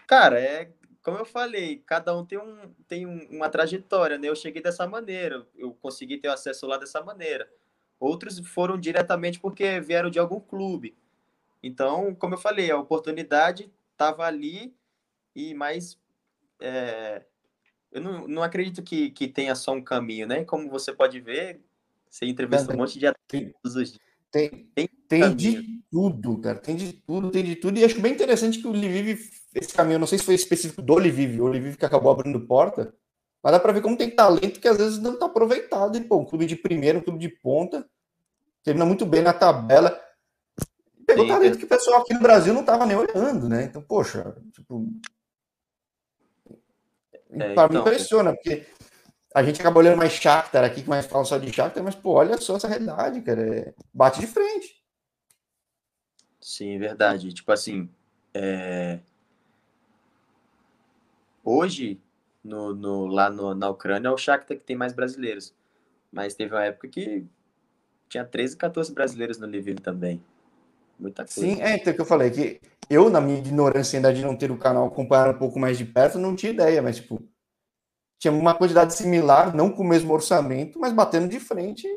Cara, 0.07 0.39
é 0.39 0.71
como 1.03 1.19
eu 1.19 1.25
falei, 1.25 1.83
cada 1.85 2.17
um 2.17 2.25
tem, 2.25 2.39
um, 2.39 2.73
tem 2.87 3.05
uma 3.05 3.47
trajetória, 3.47 4.17
né? 4.17 4.27
Eu 4.27 4.35
cheguei 4.35 4.59
dessa 4.59 4.87
maneira, 4.87 5.47
eu 5.55 5.71
consegui 5.75 6.17
ter 6.17 6.29
acesso 6.29 6.65
lá 6.65 6.77
dessa 6.77 6.99
maneira. 7.03 7.47
Outros 7.99 8.39
foram 8.39 8.79
diretamente 8.79 9.39
porque 9.39 9.79
vieram 9.79 10.09
de 10.09 10.17
algum 10.17 10.39
clube. 10.39 10.97
Então, 11.61 12.15
como 12.15 12.33
eu 12.33 12.39
falei, 12.39 12.71
a 12.71 12.79
oportunidade 12.79 13.71
estava 13.91 14.25
ali 14.25 14.75
e 15.35 15.53
mais 15.53 15.99
é, 16.59 17.23
eu 17.95 18.01
não, 18.01 18.27
não 18.27 18.43
acredito 18.43 18.83
que, 18.83 19.09
que 19.11 19.25
tenha 19.25 19.55
só 19.55 19.71
um 19.71 19.81
caminho, 19.81 20.27
né? 20.27 20.43
Como 20.43 20.69
você 20.69 20.91
pode 20.91 21.17
ver, 21.21 21.61
você 22.09 22.25
entrevista 22.25 22.73
um 22.73 22.77
monte 22.77 22.99
de 22.99 23.07
atletas 23.07 23.75
hoje. 23.75 23.97
Tem, 24.29 24.69
tem, 24.75 24.89
tem 25.07 25.33
de 25.33 25.81
tudo, 25.89 26.37
cara. 26.39 26.57
Tem 26.59 26.75
de 26.75 26.91
tudo, 26.91 27.31
tem 27.31 27.41
de 27.41 27.55
tudo. 27.55 27.79
E 27.79 27.85
acho 27.85 28.01
bem 28.01 28.11
interessante 28.11 28.59
que 28.59 28.67
o 28.67 28.71
Lviv, 28.71 29.17
esse 29.55 29.73
caminho, 29.73 29.97
não 29.97 30.07
sei 30.07 30.17
se 30.17 30.25
foi 30.25 30.35
específico 30.35 30.81
do 30.81 30.95
Lviv, 30.95 31.39
o 31.39 31.47
Lviv 31.47 31.77
que 31.77 31.85
acabou 31.85 32.11
abrindo 32.11 32.45
porta, 32.45 32.93
mas 33.41 33.53
dá 33.53 33.61
para 33.61 33.71
ver 33.71 33.81
como 33.81 33.95
tem 33.95 34.09
talento 34.09 34.59
que 34.59 34.67
às 34.67 34.77
vezes 34.77 34.99
não 34.99 35.13
está 35.13 35.27
aproveitado. 35.27 35.97
E, 35.97 36.01
pô, 36.01 36.17
um 36.17 36.25
clube 36.25 36.45
de 36.45 36.57
primeiro, 36.57 36.99
um 36.99 37.01
clube 37.01 37.19
de 37.19 37.29
ponta, 37.29 37.87
termina 38.61 38.85
muito 38.85 39.05
bem 39.05 39.21
na 39.21 39.31
tabela. 39.31 39.97
Pegou 41.07 41.23
Sim, 41.23 41.31
talento 41.31 41.55
é. 41.55 41.57
que 41.59 41.65
o 41.65 41.69
pessoal 41.69 42.01
aqui 42.01 42.13
no 42.13 42.19
Brasil 42.19 42.53
não 42.53 42.59
estava 42.59 42.85
nem 42.85 42.97
olhando, 42.97 43.47
né? 43.47 43.63
Então, 43.63 43.81
poxa, 43.81 44.35
tipo, 44.51 44.85
é, 47.43 47.53
para 47.53 47.65
então, 47.65 47.69
mim 47.69 47.77
impressiona, 47.79 48.33
porque 48.33 48.65
a 49.33 49.43
gente 49.43 49.59
acaba 49.59 49.79
olhando 49.79 49.97
mais 49.97 50.13
Shakhtar 50.13 50.63
aqui, 50.63 50.81
que 50.81 50.89
mais 50.89 51.05
fala 51.05 51.25
só 51.25 51.37
de 51.37 51.51
Shakhtar, 51.51 51.83
mas, 51.83 51.93
pô, 51.93 52.11
olha 52.11 52.37
só 52.37 52.55
essa 52.55 52.67
realidade, 52.67 53.21
cara. 53.21 53.41
É... 53.41 53.73
Bate 53.93 54.21
de 54.21 54.27
frente. 54.27 54.81
Sim, 56.39 56.79
verdade. 56.79 57.33
Tipo 57.33 57.51
assim, 57.51 57.89
é... 58.33 58.99
hoje, 61.43 61.99
no, 62.43 62.73
no, 62.73 63.07
lá 63.07 63.29
no, 63.29 63.53
na 63.53 63.69
Ucrânia, 63.69 64.07
é 64.07 64.11
o 64.11 64.17
Shakhtar 64.17 64.57
que 64.57 64.63
tem 64.63 64.75
mais 64.75 64.93
brasileiros. 64.93 65.53
Mas 66.11 66.33
teve 66.33 66.55
uma 66.55 66.63
época 66.63 66.87
que 66.87 67.25
tinha 68.07 68.23
13, 68.23 68.55
14 68.55 68.93
brasileiros 68.93 69.37
no 69.37 69.47
Lviv 69.47 69.79
também. 69.81 70.23
Muita 70.97 71.25
coisa. 71.25 71.41
Sim, 71.41 71.61
é, 71.61 71.75
então 71.75 71.93
que 71.93 71.99
eu 71.99 72.05
falei, 72.05 72.31
que 72.31 72.61
eu, 72.89 73.09
na 73.09 73.21
minha 73.21 73.37
ignorância 73.37 73.97
ainda 73.97 74.13
de 74.13 74.21
não 74.21 74.35
ter 74.35 74.51
o 74.51 74.57
canal 74.57 74.85
acompanhar 74.85 75.29
um 75.29 75.37
pouco 75.37 75.59
mais 75.59 75.77
de 75.77 75.85
perto, 75.85 76.17
não 76.17 76.35
tinha 76.35 76.51
ideia, 76.51 76.81
mas, 76.81 76.97
tipo, 76.97 77.21
tinha 78.19 78.31
uma 78.31 78.53
quantidade 78.53 78.93
similar, 78.93 79.55
não 79.55 79.69
com 79.69 79.83
o 79.83 79.87
mesmo 79.87 80.13
orçamento, 80.13 80.79
mas 80.79 80.93
batendo 80.93 81.27
de 81.27 81.39
frente 81.39 81.87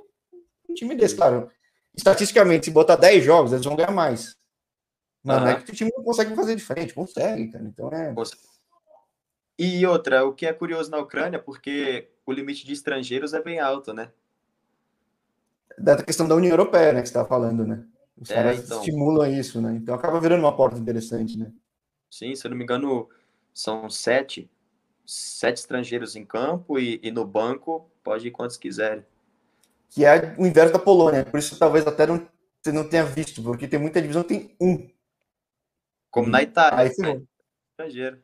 um 0.69 0.75
time 0.75 0.95
desse, 0.95 1.17
claro. 1.17 1.51
Estatisticamente, 1.97 2.67
se 2.67 2.71
botar 2.71 2.97
10 2.97 3.25
jogos, 3.25 3.53
eles 3.53 3.65
vão 3.65 3.77
ganhar 3.77 3.91
mais. 3.91 4.37
Mas 5.25 5.39
uhum. 5.39 5.45
não 5.45 5.51
é 5.51 5.61
que 5.61 5.71
o 5.71 5.75
time 5.75 5.91
não 5.97 6.05
consegue 6.05 6.35
fazer 6.35 6.55
de 6.55 6.63
frente, 6.63 6.95
consegue, 6.95 7.49
cara. 7.51 7.65
Então 7.65 7.91
é. 7.93 8.15
E 9.59 9.85
outra, 9.87 10.25
o 10.25 10.33
que 10.33 10.47
é 10.47 10.53
curioso 10.53 10.91
na 10.91 10.99
Ucrânia, 10.99 11.39
porque 11.39 12.09
o 12.25 12.33
limite 12.33 12.65
de 12.65 12.73
estrangeiros 12.73 13.35
é 13.35 13.43
bem 13.43 13.59
alto, 13.59 13.93
né? 13.93 14.13
Da 15.77 16.03
questão 16.03 16.29
da 16.29 16.35
União 16.35 16.53
Europeia, 16.53 16.93
né, 16.93 17.03
que 17.03 17.09
você 17.09 17.19
está 17.19 17.25
falando, 17.25 17.67
né? 17.67 17.85
Os 18.21 18.31
é, 18.31 18.35
caras 18.35 18.65
então... 18.65 18.79
estimulam 18.79 19.33
isso, 19.33 19.61
né? 19.61 19.77
Então 19.77 19.95
acaba 19.95 20.21
virando 20.21 20.41
uma 20.41 20.57
porta 20.57 20.79
interessante, 20.79 21.39
né? 21.39 21.53
Sim, 22.11 22.35
se 22.35 22.47
eu 22.47 22.51
não 22.51 22.57
me 22.57 22.65
engano, 22.65 23.09
são 23.55 23.89
sete, 23.89 24.51
sete 25.07 25.59
estrangeiros 25.59 26.17
em 26.17 26.25
campo 26.25 26.79
e, 26.79 27.01
e 27.03 27.11
no 27.11 27.25
banco 27.25 27.91
pode 28.03 28.29
ir 28.29 28.31
quantos 28.31 28.57
quiserem. 28.57 29.05
Que 29.91 30.05
é 30.05 30.35
o 30.39 30.47
inverso 30.47 30.73
da 30.73 30.79
Polônia, 30.79 31.25
por 31.25 31.39
isso 31.39 31.59
talvez 31.59 31.87
até 31.87 32.07
não, 32.07 32.27
você 32.63 32.73
não 32.73 32.89
tenha 32.89 33.05
visto, 33.05 33.43
porque 33.43 33.69
tem 33.69 33.79
muita 33.79 34.01
divisão 34.01 34.23
tem 34.23 34.55
um. 34.61 34.89
Como 36.11 36.29
na 36.29 36.43
Itália, 36.43 36.79
Aí, 36.79 36.93
né? 36.99 37.23
estrangeiro. 37.71 38.23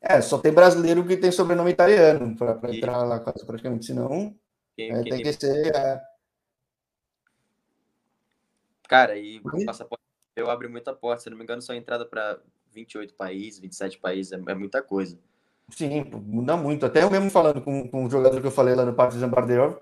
É, 0.00 0.20
só 0.20 0.38
tem 0.38 0.52
brasileiro 0.52 1.04
que 1.06 1.16
tem 1.16 1.32
sobrenome 1.32 1.70
italiano 1.70 2.36
para 2.36 2.74
entrar 2.74 3.02
lá 3.02 3.18
praticamente, 3.18 3.86
senão 3.86 4.36
quem, 4.76 4.90
é, 4.92 5.02
quem 5.02 5.12
tem 5.12 5.22
que 5.22 5.32
ser. 5.32 5.74
É, 5.74 6.02
Cara, 8.88 9.16
e 9.16 9.38
o 9.38 9.64
passaporte 9.64 10.02
eu 10.36 10.50
abre 10.50 10.68
muita 10.68 10.94
porta. 10.94 11.22
Se 11.22 11.30
não 11.30 11.36
me 11.36 11.44
engano, 11.44 11.62
só 11.62 11.74
entrada 11.74 12.04
para 12.04 12.38
28 12.72 13.14
países, 13.14 13.58
27 13.60 13.98
países, 13.98 14.32
é, 14.32 14.36
é, 14.36 14.54
muita 14.54 14.82
coisa. 14.82 15.18
Sim, 15.70 16.04
muda 16.04 16.56
muito. 16.56 16.86
Até 16.86 17.02
eu 17.02 17.10
mesmo 17.10 17.30
falando 17.30 17.60
com, 17.60 17.88
com 17.88 18.04
um 18.04 18.10
jogador 18.10 18.40
que 18.40 18.46
eu 18.46 18.52
falei 18.52 18.74
lá 18.74 18.84
no 18.84 18.94
Partizan 18.94 19.28
Bardeov, 19.28 19.78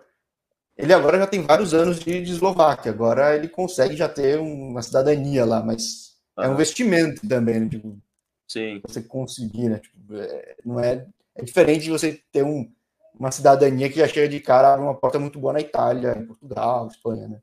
ele 0.77 0.93
agora 0.93 1.19
já 1.19 1.27
tem 1.27 1.43
vários 1.43 1.75
anos 1.75 1.99
de, 2.01 2.23
de 2.23 2.33
Eslováquia. 2.33 2.91
Agora 2.91 3.37
ele 3.37 3.49
consegue 3.49 3.97
já 3.97 4.09
ter 4.09 4.39
uma 4.39 4.81
cidadania 4.83 5.45
lá, 5.45 5.63
mas 5.63 6.17
é 6.39 6.49
um 6.49 6.55
investimento 6.55 7.29
também, 7.29 7.61
né? 7.61 7.69
Tipo, 7.69 7.99
Sim. 8.47 8.81
Você 8.87 9.03
conseguir, 9.03 9.69
né? 9.69 9.79
Tipo, 9.79 10.15
é, 10.15 10.57
não 10.65 10.79
é, 10.79 11.07
é 11.35 11.43
diferente 11.43 11.85
de 11.85 11.91
você 11.91 12.21
ter 12.31 12.45
um, 12.45 12.71
uma 13.19 13.31
cidadania 13.31 13.89
que 13.89 13.99
já 13.99 14.07
chega 14.07 14.29
de 14.29 14.41
cara, 14.41 14.75
abre 14.75 14.85
uma 14.85 14.95
porta 14.95 15.19
muito 15.19 15.39
boa 15.39 15.53
na 15.53 15.61
Itália, 15.61 16.17
em 16.17 16.27
Portugal, 16.27 16.87
Espanha, 16.89 17.29
né? 17.29 17.41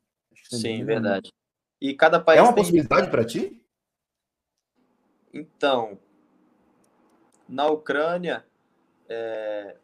Sim, 0.50 0.84
verdade. 0.84 1.32
E 1.82 1.96
cada 1.96 2.20
país. 2.20 2.40
É 2.40 2.44
uma 2.44 2.54
possibilidade 2.54 3.10
para 3.10 3.26
ti? 3.26 3.60
Então, 5.34 5.98
na 7.50 7.68
Ucrânia, 7.68 8.46
é... 9.10 9.76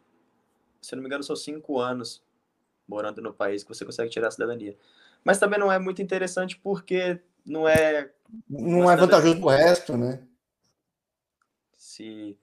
se 0.80 0.94
não 0.94 1.02
me 1.02 1.08
engano, 1.08 1.24
são 1.24 1.34
cinco 1.34 1.80
anos 1.80 2.22
morando 2.86 3.20
no 3.20 3.34
país 3.34 3.64
que 3.64 3.68
você 3.68 3.84
consegue 3.84 4.10
tirar 4.10 4.28
a 4.28 4.30
cidadania. 4.30 4.76
Mas 5.24 5.38
também 5.38 5.58
não 5.58 5.72
é 5.72 5.78
muito 5.78 6.00
interessante 6.00 6.56
porque 6.56 7.20
não 7.44 7.68
é. 7.68 8.12
Não 8.48 8.90
é 8.90 8.96
vantajoso 8.96 9.40
pro 9.40 9.48
resto, 9.48 9.96
né? 9.96 10.22
Se... 11.76 12.38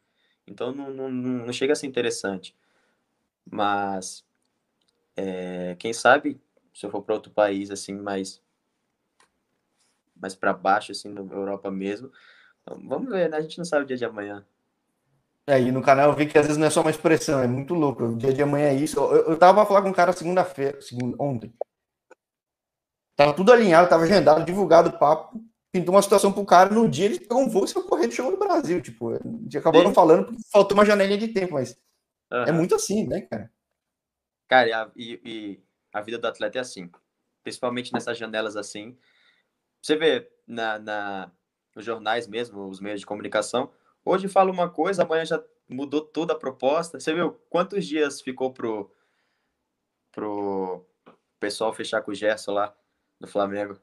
Então 0.46 0.74
não, 0.74 0.90
não, 0.92 1.10
não 1.10 1.54
chega 1.54 1.74
a 1.74 1.76
ser 1.76 1.88
interessante. 1.88 2.54
Mas 3.50 4.26
é... 5.16 5.76
quem 5.80 5.94
sabe 5.94 6.42
se 6.74 6.86
eu 6.86 6.90
for 6.90 7.02
para 7.02 7.16
outro 7.16 7.32
país 7.32 7.72
assim, 7.72 7.94
mais 7.94 8.44
mais 10.16 10.36
para 10.36 10.54
baixo, 10.54 10.92
assim, 10.92 11.10
na 11.10 11.22
Europa 11.22 11.70
mesmo. 11.70 12.12
Então, 12.62 12.80
vamos 12.88 13.10
ver, 13.10 13.30
né? 13.30 13.38
A 13.38 13.42
gente 13.42 13.58
não 13.58 13.66
sabe 13.66 13.84
o 13.84 13.88
dia 13.88 13.98
de 13.98 14.06
amanhã. 14.06 14.46
É, 15.48 15.62
e 15.62 15.72
no 15.72 15.82
canal 15.82 16.10
eu 16.10 16.16
vi 16.16 16.26
que 16.26 16.38
às 16.38 16.48
vezes 16.48 16.58
não 16.58 16.66
é 16.66 16.72
só 16.72 16.82
uma 16.82 16.90
expressão, 16.90 17.40
é 17.40 17.48
muito 17.48 17.76
louco. 17.76 18.04
O 18.04 18.18
dia 18.18 18.34
de 18.34 18.42
amanhã 18.42 18.70
é 18.70 18.74
isso. 18.74 19.00
Eu, 19.00 19.30
eu 19.30 19.38
tava 19.38 19.64
falando 19.66 19.84
com 19.84 19.90
um 19.90 19.94
cara 19.94 20.12
segunda-feira, 20.12 20.82
segunda, 20.82 21.16
ontem. 21.20 21.54
Tava 23.16 23.34
tudo 23.34 23.52
alinhado, 23.54 23.88
tava 23.88 24.04
agendado, 24.04 24.44
divulgado 24.44 24.90
o 24.90 24.98
papo. 24.98 25.40
Pintou 25.72 25.94
uma 25.94 26.02
situação 26.02 26.32
pro 26.32 26.46
cara, 26.46 26.74
no 26.74 26.90
dia 26.90 27.06
ele 27.06 27.20
pegou 27.20 27.42
um 27.42 27.50
voo 27.50 27.66
e 27.66 27.68
saiu 27.68 27.84
correndo 27.84 28.14
chegou 28.14 28.32
no 28.32 28.40
Brasil. 28.40 28.82
Tipo, 28.82 29.14
acabaram 29.56 29.90
Sim. 29.90 29.94
falando 29.94 30.26
porque 30.26 30.42
faltou 30.52 30.76
uma 30.76 30.86
janelinha 30.86 31.18
de 31.18 31.28
tempo, 31.28 31.54
mas 31.54 31.78
uhum. 32.32 32.44
é 32.44 32.52
muito 32.52 32.74
assim, 32.74 33.06
né, 33.06 33.22
cara? 33.22 33.52
Cara, 34.48 34.92
e, 34.96 35.20
e 35.24 35.60
a 35.94 36.02
vida 36.02 36.18
do 36.18 36.28
atleta 36.28 36.58
é 36.58 36.62
assim. 36.62 36.90
Principalmente 37.44 37.94
nessas 37.94 38.18
janelas 38.18 38.56
assim 38.56 38.98
você 39.86 39.96
vê 39.96 40.28
na, 40.48 40.80
na, 40.80 41.32
nos 41.76 41.86
jornais 41.86 42.28
mesmo, 42.28 42.68
os 42.68 42.80
meios 42.80 43.02
de 43.02 43.06
comunicação, 43.06 43.70
hoje 44.04 44.28
fala 44.28 44.52
uma 44.52 44.68
coisa, 44.68 45.04
amanhã 45.04 45.24
já 45.24 45.44
mudou 45.70 46.02
toda 46.02 46.34
a 46.34 46.38
proposta. 46.38 47.00
Você 47.00 47.14
viu 47.14 47.40
quantos 47.52 47.86
dias 47.86 48.20
ficou 48.20 48.52
pro, 48.52 48.92
pro 50.12 50.84
pessoal 51.40 51.72
fechar 51.72 52.02
com 52.02 52.10
o 52.10 52.16
Gerson 52.16 52.54
lá 52.54 52.76
no 53.20 53.28
Flamengo? 53.28 53.80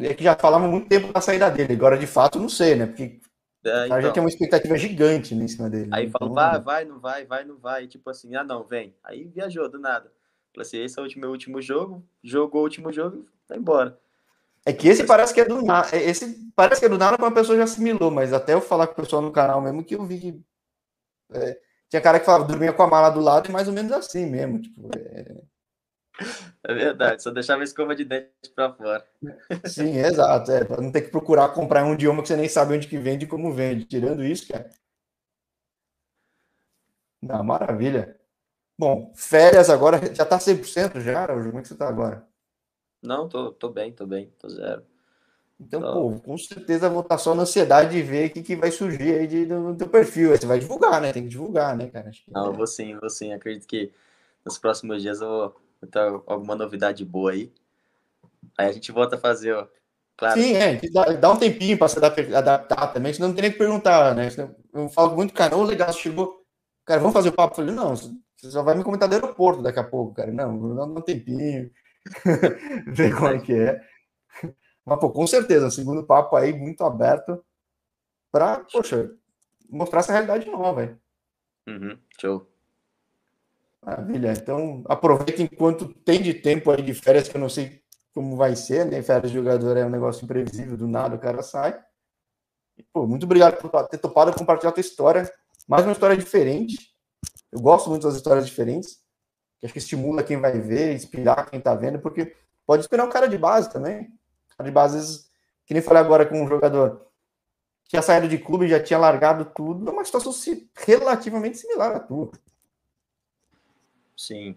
É 0.00 0.12
que 0.12 0.24
já 0.24 0.36
falava 0.36 0.66
muito 0.66 0.88
tempo 0.88 1.12
da 1.12 1.20
saída 1.20 1.48
dele, 1.48 1.74
agora 1.74 1.96
de 1.96 2.06
fato 2.06 2.40
não 2.40 2.48
sei, 2.48 2.74
né? 2.74 2.86
Porque 2.86 3.20
é, 3.64 3.86
então, 3.86 4.02
já 4.02 4.10
tem 4.10 4.20
uma 4.20 4.28
expectativa 4.28 4.76
gigante 4.76 5.36
né, 5.36 5.44
em 5.44 5.48
cima 5.48 5.70
dele. 5.70 5.88
Aí 5.92 6.06
né? 6.06 6.10
falou, 6.10 6.32
então, 6.32 6.34
vai, 6.34 6.60
vai, 6.60 6.84
não 6.84 6.98
vai, 6.98 7.24
vai, 7.24 7.44
não 7.44 7.58
vai. 7.58 7.86
Tipo 7.86 8.10
assim, 8.10 8.34
ah 8.34 8.42
não, 8.42 8.64
vem. 8.64 8.96
Aí 9.04 9.22
viajou 9.22 9.68
do 9.68 9.78
nada. 9.78 10.12
Falei 10.52 10.66
assim, 10.66 10.82
esse 10.82 10.98
é 10.98 11.02
o 11.02 11.20
meu 11.20 11.30
último 11.30 11.62
jogo, 11.62 12.04
jogou 12.24 12.62
o 12.62 12.64
último 12.64 12.92
jogo 12.92 13.24
vai 13.52 13.58
embora. 13.58 13.98
É 14.64 14.72
que 14.72 14.88
esse 14.88 15.04
parece 15.04 15.34
que 15.34 15.40
é 15.40 15.44
do 15.44 15.62
nada. 15.62 15.88
É, 15.96 16.02
esse 16.02 16.50
parece 16.54 16.80
que 16.80 16.86
é 16.86 16.88
do 16.88 16.98
nada 16.98 17.16
uma 17.18 17.34
pessoa 17.34 17.56
já 17.58 17.64
assimilou, 17.64 18.10
mas 18.10 18.32
até 18.32 18.54
eu 18.54 18.60
falar 18.60 18.86
com 18.86 18.94
o 18.94 18.96
pessoal 18.96 19.22
no 19.22 19.32
canal 19.32 19.60
mesmo 19.60 19.84
que 19.84 19.94
eu 19.94 20.04
vi 20.04 20.20
que. 20.20 20.40
É, 21.32 21.58
tinha 21.88 22.00
cara 22.02 22.20
que 22.20 22.26
falava, 22.26 22.44
dormia 22.44 22.72
com 22.72 22.82
a 22.82 22.86
mala 22.86 23.10
do 23.10 23.20
lado 23.20 23.48
e 23.48 23.52
mais 23.52 23.68
ou 23.68 23.74
menos 23.74 23.92
assim 23.92 24.26
mesmo. 24.26 24.60
Tipo, 24.60 24.88
é... 24.96 25.42
É 26.64 26.74
verdade, 26.74 27.22
só 27.22 27.30
deixava 27.30 27.62
a 27.62 27.64
escova 27.64 27.96
de 27.96 28.04
dente 28.04 28.30
para 28.54 28.72
fora. 28.72 29.04
Sim, 29.66 29.96
exato. 29.98 30.52
É, 30.52 30.64
para 30.64 30.80
não 30.80 30.92
ter 30.92 31.02
que 31.02 31.10
procurar 31.10 31.48
comprar 31.48 31.84
um 31.84 31.94
idioma 31.94 32.22
que 32.22 32.28
você 32.28 32.36
nem 32.36 32.48
sabe 32.48 32.74
onde 32.74 32.86
que 32.86 32.98
vende 32.98 33.24
e 33.24 33.28
como 33.28 33.52
vende. 33.52 33.84
Tirando 33.84 34.22
isso, 34.24 34.46
cara. 34.46 34.70
Não, 37.20 37.42
maravilha. 37.42 38.16
Bom, 38.78 39.12
férias 39.14 39.70
agora, 39.70 39.98
já 40.14 40.24
tá 40.24 40.38
100% 40.38 41.00
já, 41.00 41.26
Como 41.26 41.58
é 41.58 41.62
que 41.62 41.68
você 41.68 41.76
tá 41.76 41.88
agora? 41.88 42.26
Não, 43.02 43.28
tô, 43.28 43.50
tô 43.52 43.68
bem, 43.68 43.92
tô 43.92 44.06
bem, 44.06 44.32
tô 44.38 44.48
zero. 44.48 44.82
Então, 45.60 45.80
pô, 45.80 46.20
com 46.20 46.38
certeza 46.38 46.88
vou 46.88 47.02
estar 47.02 47.18
só 47.18 47.34
na 47.34 47.42
ansiedade 47.42 47.92
de 47.92 48.02
ver 48.02 48.28
o 48.28 48.32
que, 48.32 48.42
que 48.42 48.56
vai 48.56 48.70
surgir 48.70 49.14
aí 49.14 49.26
de, 49.26 49.46
no 49.46 49.76
teu 49.76 49.88
perfil. 49.88 50.32
Aí 50.32 50.38
você 50.38 50.46
vai 50.46 50.58
divulgar, 50.58 51.00
né? 51.00 51.12
Tem 51.12 51.22
que 51.22 51.28
divulgar, 51.28 51.76
né, 51.76 51.88
cara? 51.88 52.10
Que, 52.10 52.24
Não, 52.30 52.52
é... 52.52 52.56
vou 52.56 52.66
sim, 52.66 52.96
vou 52.98 53.08
sim. 53.10 53.32
Acredito 53.32 53.66
que 53.66 53.92
nos 54.44 54.58
próximos 54.58 55.02
dias 55.02 55.20
eu 55.20 55.54
vou 55.80 55.90
ter 55.90 56.00
alguma 56.26 56.56
novidade 56.56 57.04
boa 57.04 57.32
aí. 57.32 57.52
Aí 58.58 58.66
a 58.66 58.72
gente 58.72 58.90
volta 58.90 59.16
a 59.16 59.18
fazer, 59.18 59.52
ó. 59.52 59.66
Claro. 60.16 60.40
Sim, 60.40 60.54
é, 60.54 60.80
dá, 60.92 61.04
dá 61.14 61.32
um 61.32 61.38
tempinho 61.38 61.78
para 61.78 61.88
se 61.88 61.98
adaptar 61.98 62.92
também, 62.92 63.12
senão 63.12 63.28
não 63.28 63.34
tem 63.34 63.42
nem 63.42 63.52
que 63.52 63.58
perguntar, 63.58 64.14
né? 64.14 64.28
Eu 64.72 64.88
falo 64.88 65.16
muito, 65.16 65.32
cara, 65.32 65.56
ô 65.56 65.62
legal, 65.64 65.92
chegou. 65.92 66.42
Cara, 66.84 67.00
vamos 67.00 67.14
fazer 67.14 67.30
o 67.30 67.32
papo? 67.32 67.52
Eu 67.52 67.56
falei, 67.56 67.74
não, 67.74 67.96
você 67.96 68.50
só 68.50 68.62
vai 68.62 68.76
me 68.76 68.84
comentar 68.84 69.08
do 69.08 69.14
aeroporto 69.14 69.62
daqui 69.62 69.78
a 69.78 69.84
pouco, 69.84 70.14
cara. 70.14 70.30
Não, 70.32 70.74
dá 70.74 70.84
um 70.84 71.00
tempinho. 71.00 71.70
ver 72.86 73.14
como 73.14 73.28
é 73.28 73.38
que 73.38 73.52
é. 73.52 73.80
Mas, 74.84 74.98
pô, 74.98 75.10
com 75.10 75.26
certeza, 75.26 75.70
segundo 75.70 76.04
papo 76.04 76.36
aí 76.36 76.52
muito 76.52 76.82
aberto 76.84 77.44
para, 78.30 78.60
poxa, 78.60 79.10
mostrar 79.68 80.00
essa 80.00 80.12
realidade 80.12 80.50
nova, 80.50 80.74
velho. 80.74 81.00
Uhum, 81.68 81.98
show. 82.20 82.46
Maravilha. 83.80 84.32
Então, 84.32 84.82
aproveita 84.88 85.42
enquanto 85.42 85.92
tem 86.04 86.22
de 86.22 86.34
tempo 86.34 86.70
aí 86.70 86.82
de 86.82 86.94
férias, 86.94 87.28
que 87.28 87.36
eu 87.36 87.40
não 87.40 87.48
sei 87.48 87.82
como 88.14 88.36
vai 88.36 88.54
ser, 88.54 88.86
né? 88.86 89.02
Férias 89.02 89.30
de 89.30 89.38
jogador 89.38 89.76
é 89.76 89.84
um 89.84 89.90
negócio 89.90 90.24
imprevisível, 90.24 90.76
do 90.76 90.86
nada 90.86 91.16
o 91.16 91.18
cara 91.18 91.42
sai. 91.42 91.78
E, 92.76 92.82
pô, 92.92 93.06
muito 93.06 93.24
obrigado 93.24 93.60
por 93.60 93.88
ter 93.88 93.98
topado 93.98 94.32
compartilhar 94.34 94.70
a 94.70 94.72
tua 94.72 94.80
história. 94.80 95.30
Mais 95.68 95.84
uma 95.84 95.92
história 95.92 96.16
diferente. 96.16 96.92
Eu 97.50 97.60
gosto 97.60 97.90
muito 97.90 98.06
das 98.06 98.16
histórias 98.16 98.46
diferentes. 98.46 99.01
Acho 99.62 99.72
que 99.72 99.78
estimula 99.78 100.22
quem 100.22 100.40
vai 100.40 100.58
ver, 100.58 100.94
inspirar 100.94 101.48
quem 101.48 101.60
tá 101.60 101.74
vendo, 101.74 101.98
porque 102.00 102.34
pode 102.66 102.80
inspirar 102.82 103.04
um 103.04 103.10
cara 103.10 103.28
de 103.28 103.38
base 103.38 103.72
também 103.72 104.12
de 104.62 104.70
bases, 104.70 105.28
que 105.66 105.74
nem 105.74 105.82
falei 105.82 106.02
agora 106.02 106.26
com 106.26 106.42
um 106.42 106.48
jogador 106.48 107.06
tinha 107.88 108.00
saído 108.00 108.28
de 108.28 108.38
clube, 108.38 108.68
já 108.68 108.82
tinha 108.82 108.98
largado 108.98 109.44
tudo, 109.54 109.86
é 109.86 109.92
uma 109.92 110.04
situação 110.04 110.32
relativamente 110.74 111.58
similar 111.58 111.94
à 111.94 112.00
tua. 112.00 112.30
Sim. 114.16 114.56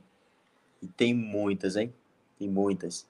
E 0.81 0.87
tem 0.87 1.13
muitas, 1.13 1.75
hein? 1.75 1.93
Tem 2.39 2.47
muitas. 2.47 3.05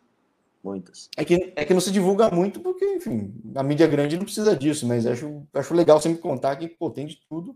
Muitas. 0.63 1.09
É 1.15 1.23
que, 1.23 1.53
é 1.55 1.63
que 1.63 1.73
não 1.75 1.81
se 1.81 1.91
divulga 1.91 2.31
muito, 2.31 2.59
porque, 2.59 2.85
enfim, 2.95 3.31
a 3.53 3.61
mídia 3.61 3.85
grande 3.85 4.17
não 4.17 4.23
precisa 4.23 4.55
disso, 4.55 4.87
mas 4.87 5.05
acho, 5.05 5.45
acho 5.53 5.73
legal 5.75 6.01
sempre 6.01 6.19
contar 6.19 6.55
que, 6.55 6.67
pô, 6.67 6.89
tem 6.89 7.05
de 7.05 7.21
tudo. 7.29 7.55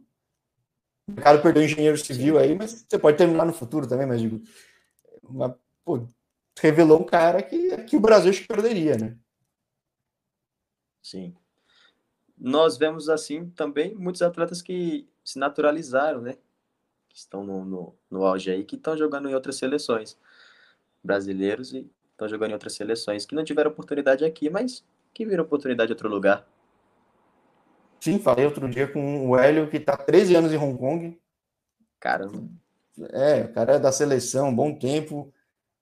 O 1.18 1.22
cara 1.22 1.42
perdeu 1.42 1.64
engenheiro 1.64 1.98
civil 1.98 2.38
aí, 2.38 2.56
mas 2.56 2.86
você 2.88 2.98
pode 2.98 3.18
terminar 3.18 3.46
no 3.46 3.54
futuro 3.54 3.88
também, 3.88 4.06
mas 4.06 4.22
digo, 4.22 4.42
uma, 5.24 5.58
pô, 5.84 6.08
revelou 6.60 7.02
um 7.02 7.06
cara 7.06 7.42
que, 7.42 7.78
que 7.84 7.96
o 7.96 8.00
Brasil 8.00 8.30
acho 8.30 8.42
que 8.42 8.48
perderia, 8.48 8.98
né? 8.98 9.18
Sim. 11.02 11.34
Nós 12.38 12.78
vemos, 12.78 13.10
assim, 13.10 13.50
também 13.50 13.96
muitos 13.96 14.22
atletas 14.22 14.62
que 14.62 15.08
se 15.24 15.38
naturalizaram, 15.38 16.22
né? 16.22 16.38
Que 17.10 17.18
estão 17.18 17.44
no, 17.44 17.66
no, 17.66 17.96
no 18.10 18.26
auge 18.26 18.52
aí, 18.52 18.64
que 18.64 18.76
estão 18.76 18.96
jogando 18.96 19.30
em 19.30 19.34
outras 19.34 19.56
seleções. 19.58 20.18
Brasileiros 21.04 21.74
e 21.74 21.90
estão 22.12 22.28
jogando 22.28 22.52
em 22.52 22.54
outras 22.54 22.74
seleções, 22.74 23.26
que 23.26 23.36
não 23.36 23.44
tiveram 23.44 23.72
oportunidade 23.72 24.26
aqui, 24.26 24.50
mas 24.50 24.84
que 25.14 25.26
viram 25.26 25.44
oportunidade 25.44 25.92
em 25.92 25.94
outro 25.94 26.10
lugar. 26.10 26.48
Sim, 28.00 28.20
falei 28.20 28.46
outro 28.46 28.70
dia 28.70 28.88
com 28.88 29.30
o 29.30 29.38
Hélio, 29.38 29.70
que 29.70 29.78
está 29.78 29.98
13 29.98 30.36
anos 30.36 30.54
em 30.54 30.58
Hong 30.58 30.78
Kong. 30.78 31.20
Caramba. 32.00 32.48
É, 33.12 33.42
o 33.42 33.54
cara 33.54 33.76
é 33.76 33.80
da 33.80 33.92
seleção, 33.92 34.56
bom 34.56 34.74
tempo. 34.74 35.34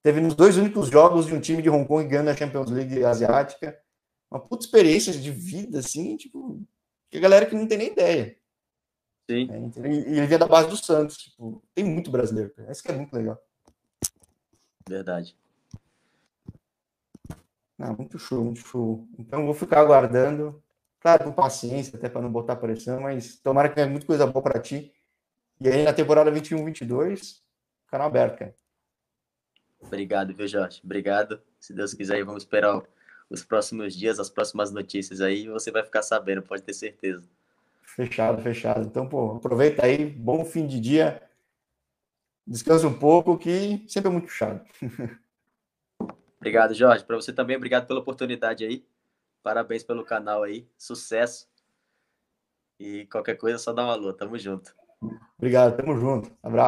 Teve 0.03 0.19
nos 0.19 0.35
dois 0.35 0.57
únicos 0.57 0.89
jogos 0.89 1.25
de 1.25 1.33
um 1.33 1.39
time 1.39 1.61
de 1.61 1.69
Hong 1.69 1.87
Kong 1.87 2.07
ganhando 2.07 2.29
a 2.29 2.35
Champions 2.35 2.69
League 2.69 3.03
asiática 3.03 3.77
uma 4.29 4.39
puta 4.39 4.65
experiência 4.65 5.13
de 5.13 5.31
vida, 5.31 5.79
assim, 5.79 6.17
tipo, 6.17 6.61
que 7.09 7.17
a 7.17 7.21
galera 7.21 7.45
que 7.45 7.55
não 7.55 7.67
tem 7.67 7.77
nem 7.77 7.91
ideia. 7.91 8.37
Sim. 9.29 9.49
É, 9.51 9.87
e 9.89 10.17
ele 10.17 10.27
via 10.27 10.37
da 10.37 10.47
base 10.47 10.69
do 10.69 10.77
Santos, 10.77 11.17
tipo, 11.17 11.63
tem 11.73 11.83
muito 11.83 12.11
brasileiro, 12.11 12.53
cara. 12.53 12.71
Isso 12.71 12.83
que 12.83 12.91
é 12.91 12.95
muito 12.95 13.13
legal. 13.13 13.41
Verdade. 14.87 15.35
Não, 17.77 17.95
muito 17.95 18.17
show, 18.17 18.43
muito 18.43 18.59
show. 18.59 19.07
Então 19.19 19.45
vou 19.45 19.53
ficar 19.53 19.81
aguardando, 19.81 20.61
claro, 20.99 21.25
com 21.25 21.31
paciência, 21.31 21.97
até 21.97 22.09
para 22.09 22.21
não 22.21 22.31
botar 22.31 22.55
pressão, 22.55 23.01
mas 23.01 23.37
tomara 23.37 23.69
que 23.69 23.75
tenha 23.75 23.87
muita 23.87 24.05
coisa 24.05 24.25
boa 24.25 24.43
para 24.43 24.59
ti. 24.59 24.93
E 25.59 25.67
aí 25.67 25.83
na 25.83 25.93
temporada 25.93 26.31
21-22, 26.31 27.41
canal 27.87 28.07
aberto, 28.07 28.39
cara. 28.39 28.55
Obrigado, 29.79 30.33
viu, 30.33 30.47
Jorge? 30.47 30.81
Obrigado. 30.83 31.41
Se 31.59 31.73
Deus 31.73 31.93
quiser, 31.93 32.23
vamos 32.23 32.43
esperar 32.43 32.81
os 33.29 33.43
próximos 33.43 33.95
dias, 33.95 34.19
as 34.19 34.29
próximas 34.29 34.71
notícias 34.71 35.21
aí, 35.21 35.47
você 35.47 35.71
vai 35.71 35.83
ficar 35.83 36.01
sabendo, 36.01 36.41
pode 36.41 36.63
ter 36.63 36.73
certeza. 36.73 37.27
Fechado, 37.81 38.41
fechado. 38.41 38.85
Então, 38.85 39.07
pô, 39.07 39.35
aproveita 39.35 39.85
aí, 39.85 40.05
bom 40.05 40.45
fim 40.45 40.67
de 40.67 40.79
dia. 40.79 41.21
Descansa 42.45 42.87
um 42.87 42.97
pouco, 42.97 43.37
que 43.37 43.83
sempre 43.87 44.09
é 44.09 44.11
muito 44.11 44.29
chato. 44.29 44.65
Obrigado, 46.39 46.73
Jorge. 46.73 47.03
Para 47.03 47.15
você 47.15 47.33
também, 47.33 47.57
obrigado 47.57 47.87
pela 47.87 47.99
oportunidade 47.99 48.63
aí. 48.63 48.85
Parabéns 49.43 49.83
pelo 49.83 50.03
canal 50.03 50.43
aí. 50.43 50.67
Sucesso. 50.77 51.47
E 52.79 53.05
qualquer 53.07 53.35
coisa, 53.35 53.55
é 53.55 53.59
só 53.59 53.73
dá 53.73 53.83
uma 53.83 53.93
alô. 53.93 54.13
Tamo 54.13 54.37
junto. 54.37 54.75
Obrigado, 55.37 55.77
tamo 55.77 55.97
junto. 55.97 56.31
Abraço. 56.41 56.65